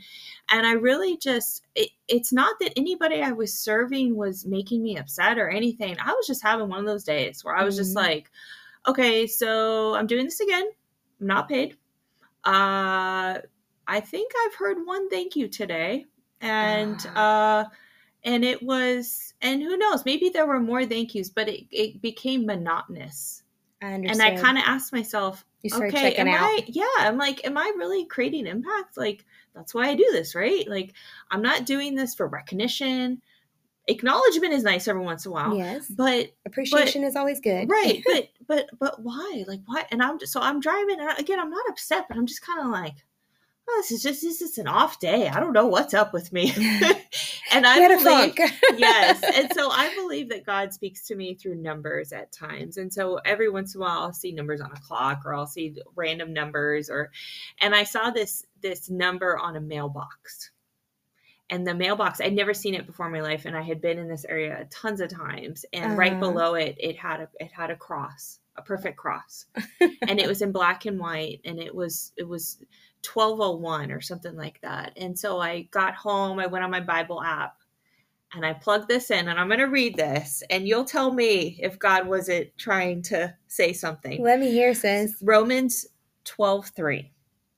[0.51, 4.99] And I really just, it, it's not that anybody I was serving was making me
[4.99, 5.97] upset or anything.
[6.05, 7.85] I was just having one of those days where I was mm-hmm.
[7.85, 8.31] just like,
[8.89, 10.69] okay, so I'm doing this again.
[11.21, 11.77] I'm not paid.
[12.43, 13.39] Uh,
[13.89, 16.05] I think I've heard one thank you today.
[16.41, 17.65] And, uh, uh
[18.25, 22.03] and it was, and who knows, maybe there were more thank yous, but it, it
[22.03, 23.43] became monotonous.
[23.81, 26.41] I and I kind of asked myself, okay, am out.
[26.43, 28.97] I, yeah, I'm like, am I really creating impact?
[28.97, 29.25] Like,
[29.55, 30.69] that's why I do this, right?
[30.69, 30.95] Like,
[31.31, 33.23] I'm not doing this for recognition.
[33.87, 35.57] Acknowledgement is nice every once in a while.
[35.57, 35.87] Yes.
[35.89, 37.71] But appreciation but, is always good.
[37.71, 38.03] Right.
[38.07, 39.45] but, but, but why?
[39.47, 39.85] Like, why?
[39.91, 41.01] And I'm just, so I'm driving.
[41.01, 42.97] And again, I'm not upset, but I'm just kind of like,
[43.69, 45.29] oh, this is just this is an off day.
[45.29, 46.53] I don't know what's up with me.
[47.53, 48.35] and I believe
[48.79, 49.23] yes.
[49.23, 52.77] And so I believe that God speaks to me through numbers at times.
[52.77, 55.47] And so every once in a while I'll see numbers on a clock or I'll
[55.47, 57.11] see random numbers or
[57.61, 60.51] and I saw this this number on a mailbox.
[61.51, 63.99] And the mailbox, I'd never seen it before in my life, and I had been
[63.99, 65.65] in this area tons of times.
[65.73, 66.21] And uh right uh-huh.
[66.21, 69.47] below it, it had a it had a cross, a perfect cross,
[69.81, 72.59] and it was in black and white, and it was it was
[73.05, 74.93] 1201 or something like that.
[74.97, 77.57] And so I got home, I went on my Bible app
[78.35, 81.59] and I plugged this in and I'm going to read this and you'll tell me
[81.63, 84.23] if God wasn't trying to say something.
[84.23, 85.15] Let me hear, sis.
[85.23, 85.87] Romans
[86.25, 87.13] 12 3.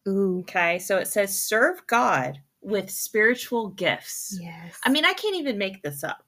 [0.09, 0.41] Ooh.
[0.41, 0.79] Okay.
[0.79, 4.39] So it says, serve God with spiritual gifts.
[4.41, 4.79] Yes.
[4.85, 6.25] I mean, I can't even make this up.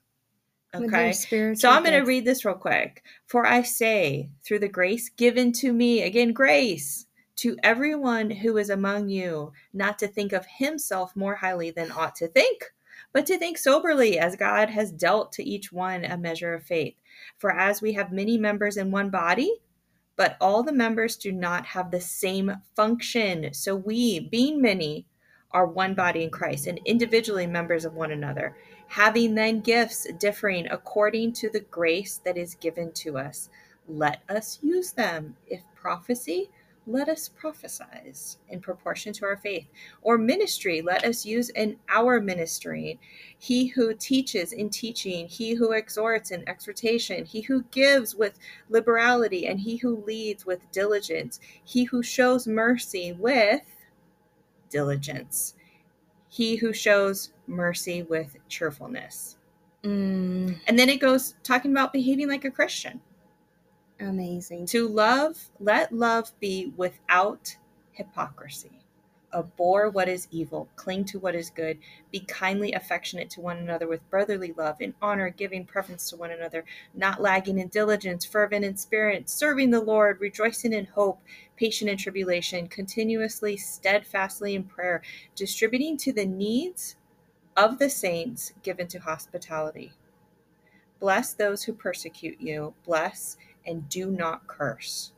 [0.75, 1.13] Okay.
[1.13, 3.03] So I'm going to read this real quick.
[3.27, 7.07] For I say, through the grace given to me, again, grace
[7.37, 12.15] to everyone who is among you not to think of himself more highly than ought
[12.17, 12.73] to think,
[13.13, 16.95] but to think soberly as God has dealt to each one a measure of faith.
[17.39, 19.61] For as we have many members in one body,
[20.17, 23.53] but all the members do not have the same function.
[23.53, 25.07] So we, being many,
[25.53, 28.57] are one body in Christ and individually members of one another,
[28.89, 33.51] having then gifts differing according to the grace that is given to us.
[33.89, 35.37] Let us use them.
[35.47, 36.51] If prophecy,
[36.87, 39.67] let us prophesize in proportion to our faith.
[40.03, 42.99] Or ministry, let us use in our ministry.
[43.39, 49.47] He who teaches in teaching, he who exhorts in exhortation, he who gives with liberality,
[49.47, 53.63] and he who leads with diligence, he who shows mercy with
[54.71, 55.55] diligence,
[56.29, 59.37] he who shows mercy with cheerfulness.
[59.85, 60.59] Mm.
[60.67, 63.01] And then it goes talking about behaving like a Christian.
[64.03, 64.67] Amazing.
[64.67, 67.57] To love, let love be without
[67.93, 68.81] hypocrisy.
[69.33, 71.79] Abhor what is evil, cling to what is good,
[72.11, 76.33] be kindly affectionate to one another with brotherly love, in honor, giving preference to one
[76.33, 81.23] another, not lagging in diligence, fervent in spirit, serving the Lord, rejoicing in hope,
[81.57, 85.01] patient in tribulation, continuously, steadfastly in prayer,
[85.37, 86.97] distributing to the needs
[87.57, 89.93] of the saints, given to hospitality.
[91.01, 93.37] Bless those who persecute you, bless
[93.67, 95.13] and do not curse.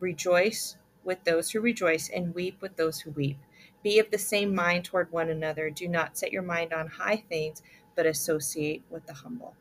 [0.00, 3.38] Rejoice with those who rejoice, and weep with those who weep.
[3.82, 5.70] Be of the same mind toward one another.
[5.70, 7.62] Do not set your mind on high things,
[7.96, 9.54] but associate with the humble.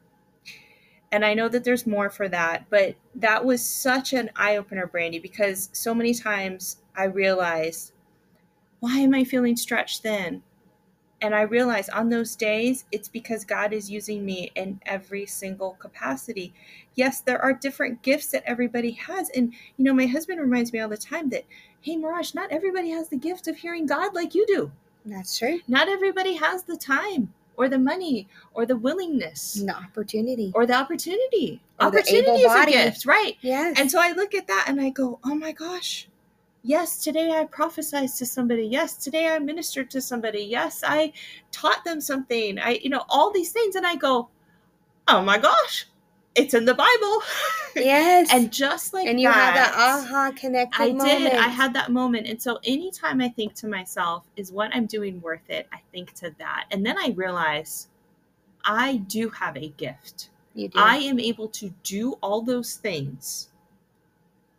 [1.12, 4.88] And I know that there's more for that, but that was such an eye opener,
[4.88, 7.92] Brandy, because so many times I realized,
[8.80, 10.44] why am I feeling stretched thin?
[11.22, 15.74] And I realize on those days, it's because God is using me in every single
[15.74, 16.53] capacity.
[16.95, 19.30] Yes, there are different gifts that everybody has.
[19.30, 21.45] And, you know, my husband reminds me all the time that,
[21.82, 24.72] hey, Mirage, not everybody has the gift of hearing God like you do.
[25.05, 25.59] That's true.
[25.67, 29.53] Not everybody has the time or the money or the willingness.
[29.53, 30.51] The opportunity.
[30.55, 31.61] Or the opportunity.
[31.80, 33.38] Or opportunity is a gift, right?
[33.41, 33.80] Yes.
[33.80, 36.07] And so I look at that and I go, oh my gosh,
[36.64, 38.68] Yes, today I prophesied to somebody.
[38.68, 40.43] Yes, today I ministered to somebody.
[40.43, 41.14] Yes, I
[41.51, 42.59] taught them something.
[42.59, 43.76] I, you know, all these things.
[43.76, 44.30] And I go,
[45.07, 45.88] oh my gosh,
[46.36, 47.22] it's in the Bible.
[47.74, 48.34] Yes.
[48.34, 50.76] and just like and you that, had that aha connect.
[50.78, 51.05] I moment.
[51.05, 51.36] did.
[51.36, 52.28] I had that moment.
[52.28, 55.70] And so anytime I think to myself, is what I'm doing worth it?
[55.72, 56.66] I think to that.
[56.72, 57.88] And then I realize
[58.66, 60.32] I do have a gift.
[60.53, 60.78] You do.
[60.78, 63.47] I am able to do all those things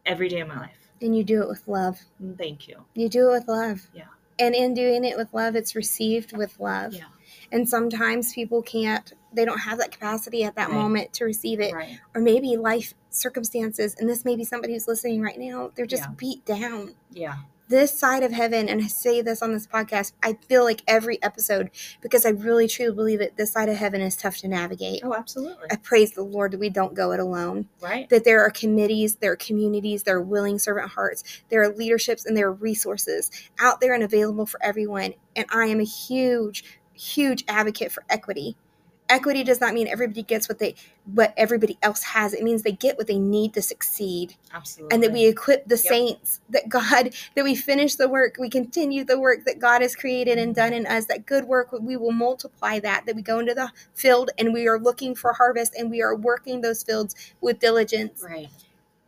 [0.06, 0.81] every day of my life.
[1.02, 2.00] And you do it with love.
[2.22, 2.84] Mm, thank you.
[2.94, 3.88] You do it with love.
[3.92, 4.04] Yeah.
[4.38, 6.94] And in doing it with love, it's received with love.
[6.94, 7.04] Yeah.
[7.50, 10.76] And sometimes people can't, they don't have that capacity at that right.
[10.76, 11.74] moment to receive it.
[11.74, 11.98] Right.
[12.14, 16.04] Or maybe life circumstances, and this may be somebody who's listening right now, they're just
[16.04, 16.14] yeah.
[16.16, 16.94] beat down.
[17.10, 17.34] Yeah
[17.72, 21.20] this side of heaven, and I say this on this podcast, I feel like every
[21.22, 21.70] episode
[22.02, 23.38] because I really truly believe it.
[23.38, 25.00] This side of heaven is tough to navigate.
[25.02, 25.68] Oh, absolutely.
[25.70, 27.68] I praise the Lord that we don't go it alone.
[27.80, 28.08] Right.
[28.10, 32.26] That there are committees, there are communities, there are willing servant hearts, there are leaderships,
[32.26, 35.14] and there are resources out there and available for everyone.
[35.34, 38.54] And I am a huge, huge advocate for equity
[39.12, 42.32] equity does not mean everybody gets what they what everybody else has.
[42.32, 44.36] It means they get what they need to succeed.
[44.52, 45.84] Absolutely and that we equip the yep.
[45.84, 49.96] saints that god that we finish the work we continue the work that god has
[49.96, 53.38] created and done in us that good work we will multiply that that we go
[53.38, 57.14] into the field and we are looking for harvest and we are working those fields
[57.40, 58.22] with diligence.
[58.22, 58.48] Right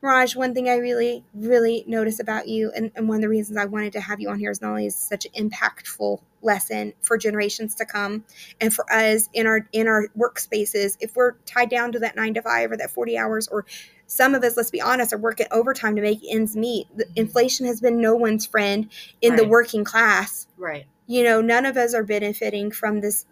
[0.04, 3.56] Raj, one thing I really, really notice about you, and, and one of the reasons
[3.56, 6.92] I wanted to have you on here is not only is such an impactful lesson
[7.00, 8.22] for generations to come,
[8.60, 12.34] and for us in our in our workspaces, if we're tied down to that nine
[12.34, 13.64] to five or that forty hours or
[14.06, 16.86] Some of us, let's be honest, are working overtime to make ends meet.
[16.96, 18.90] The inflation has been no one's friend
[19.20, 19.40] in right.
[19.40, 20.46] the working class.
[20.56, 20.86] Right.
[21.06, 23.26] You know, none of us are benefiting from this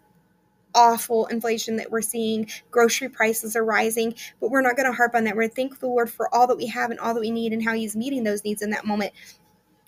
[0.75, 2.49] awful inflation that we're seeing.
[2.71, 5.35] Grocery prices are rising, but we're not going to harp on that.
[5.35, 7.31] We're going to thank the Lord for all that we have and all that we
[7.31, 9.13] need and how He's meeting those needs in that moment.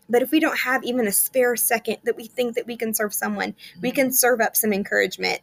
[0.09, 2.95] But if we don't have even a spare second that we think that we can
[2.95, 3.81] serve someone, mm-hmm.
[3.81, 5.41] we can serve up some encouragement.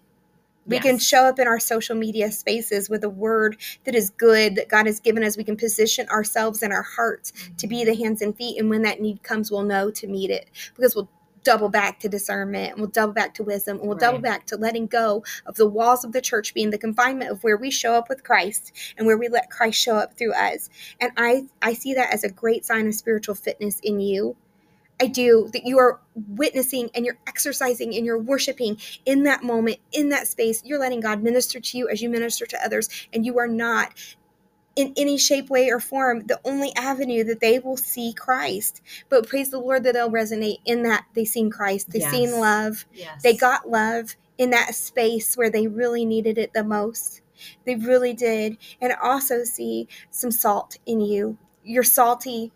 [0.67, 0.83] We yes.
[0.83, 4.69] can show up in our social media spaces with a word that is good that
[4.69, 5.35] God has given us.
[5.35, 7.55] We can position ourselves and our hearts mm-hmm.
[7.55, 8.59] to be the hands and feet.
[8.59, 11.09] And when that need comes, we'll know to meet it because we'll
[11.43, 14.01] double back to discernment and we'll double back to wisdom and we'll right.
[14.01, 17.43] double back to letting go of the walls of the church being the confinement of
[17.43, 20.69] where we show up with Christ and where we let Christ show up through us.
[20.99, 24.35] And I I see that as a great sign of spiritual fitness in you
[25.01, 29.77] I do, that you are witnessing and you're exercising and you're worshiping in that moment,
[29.91, 30.61] in that space.
[30.63, 33.93] You're letting God minister to you as you minister to others, and you are not
[34.81, 38.81] in any shape, way, or form the only avenue that they will see Christ.
[39.09, 42.11] But praise the Lord that they'll resonate in that they seen Christ, they yes.
[42.11, 43.21] seen love, yes.
[43.21, 47.21] they got love in that space where they really needed it the most.
[47.65, 48.57] They really did.
[48.81, 51.37] And also see some salt in you.
[51.63, 52.51] You're salty.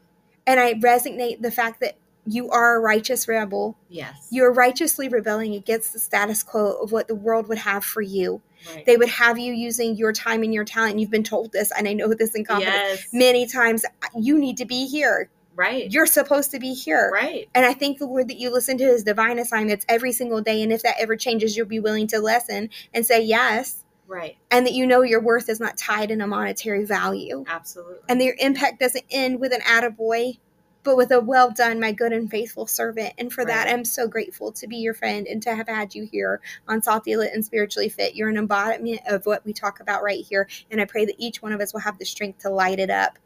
[0.47, 3.78] And I resonate the fact that you are a righteous rebel.
[3.89, 4.28] Yes.
[4.32, 8.41] You're righteously rebelling against the status quo of what the world would have for you.
[8.73, 8.86] Right.
[8.86, 10.99] They would have you using your time and your talent.
[10.99, 13.07] You've been told this, and I know this in confidence yes.
[13.13, 13.86] many times.
[14.15, 15.30] You need to be here.
[15.55, 15.89] Right.
[15.91, 17.11] You're supposed to be here.
[17.13, 17.47] Right.
[17.55, 20.61] And I think the Lord that you listen to his divine assignments every single day.
[20.61, 23.84] And if that ever changes, you'll be willing to listen and say yes.
[24.07, 24.38] Right.
[24.51, 27.45] And that you know your worth is not tied in a monetary value.
[27.47, 27.97] Absolutely.
[28.09, 30.39] And that your impact doesn't end with an attaboy
[30.86, 33.13] but with a well done, my good and faithful servant.
[33.17, 33.65] And for right.
[33.65, 36.81] that, I'm so grateful to be your friend and to have had you here on
[36.81, 38.15] Salty Lit and Spiritually Fit.
[38.15, 40.47] You're an embodiment of what we talk about right here.
[40.71, 42.89] And I pray that each one of us will have the strength to light it
[42.89, 43.19] up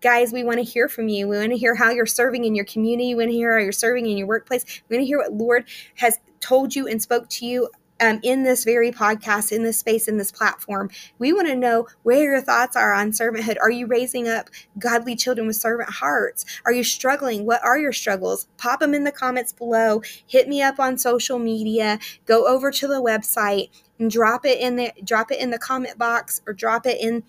[0.00, 1.26] guys, we want to hear from you.
[1.26, 3.14] We want to hear how you're serving in your community.
[3.14, 4.82] We want to hear how you're serving in your workplace.
[4.86, 7.70] We want to hear what Lord has told you and spoke to you
[8.04, 10.90] um, in this very podcast, in this space, in this platform.
[11.18, 13.56] We want to know where your thoughts are on servanthood.
[13.60, 16.44] Are you raising up godly children with servant hearts?
[16.66, 17.46] Are you struggling?
[17.46, 18.48] What are your struggles?
[18.58, 20.02] Pop them in the comments below.
[20.26, 21.98] Hit me up on social media.
[22.26, 25.96] Go over to the website and drop it in the drop it in the comment
[25.98, 27.22] box or drop it in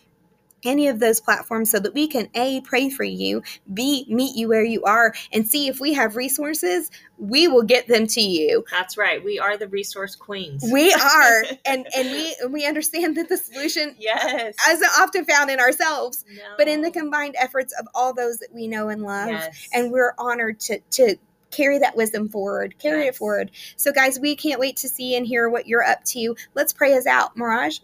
[0.65, 3.43] any of those platforms so that we can A, pray for you,
[3.73, 7.87] B, meet you where you are, and see if we have resources, we will get
[7.87, 8.65] them to you.
[8.71, 9.23] That's right.
[9.23, 10.63] We are the resource queens.
[10.71, 11.43] We are.
[11.65, 14.55] and and we we understand that the solution yes.
[14.69, 16.41] isn't often found in ourselves, no.
[16.57, 19.29] but in the combined efforts of all those that we know and love.
[19.29, 19.69] Yes.
[19.73, 21.17] And we're honored to to
[21.51, 23.15] carry that wisdom forward, carry yes.
[23.15, 23.51] it forward.
[23.77, 26.35] So, guys, we can't wait to see and hear what you're up to.
[26.53, 27.37] Let's pray us out.
[27.37, 27.79] Mirage,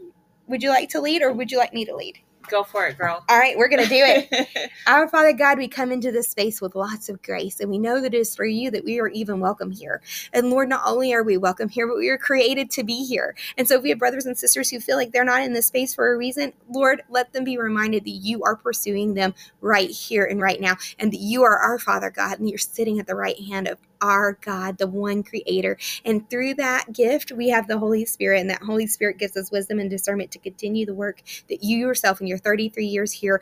[0.47, 2.19] would you like to lead or would you like me to lead?
[2.51, 3.23] Go for it, girl.
[3.29, 4.71] All right, we're going to do it.
[4.87, 8.01] Our Father God, we come into this space with lots of grace, and we know
[8.01, 10.01] that it is through you that we are even welcome here.
[10.33, 13.35] And Lord, not only are we welcome here, but we are created to be here.
[13.57, 15.67] And so if we have brothers and sisters who feel like they're not in this
[15.67, 19.89] space for a reason, Lord, let them be reminded that you are pursuing them right
[19.89, 23.07] here and right now, and that you are our Father God, and you're sitting at
[23.07, 25.77] the right hand of our God, the one creator.
[26.05, 29.51] And through that gift, we have the Holy Spirit, and that Holy Spirit gives us
[29.51, 33.41] wisdom and discernment to continue the work that you yourself in your 33 years here,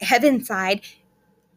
[0.00, 0.82] heaven side,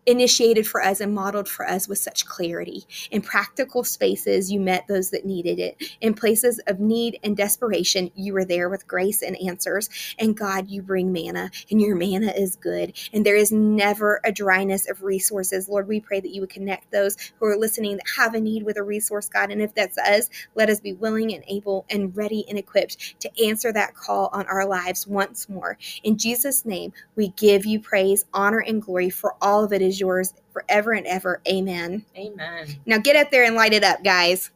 [0.06, 2.86] initiated for us and modeled for us with such clarity.
[3.12, 5.82] In practical spaces, you met those that needed it.
[6.02, 9.90] In places of need and desperation, you were there with grace and answers.
[10.20, 12.98] And God, you bring manna, and your manna is good.
[13.14, 15.70] And there is never a dryness of resources.
[15.70, 18.64] Lord, we pray that you would connect those who are listening that have a need
[18.64, 19.52] with a resource, God.
[19.52, 23.46] And if that's us, let us be willing and able and ready and equipped to
[23.46, 25.78] answer that call on our lives once more.
[26.04, 29.95] In Jesus' name, we give you praise, honor, and glory for all of it is
[29.96, 31.42] is yours forever and ever.
[31.48, 32.06] Amen.
[32.18, 32.68] Amen.
[32.86, 34.52] Now get up there and light it up, guys.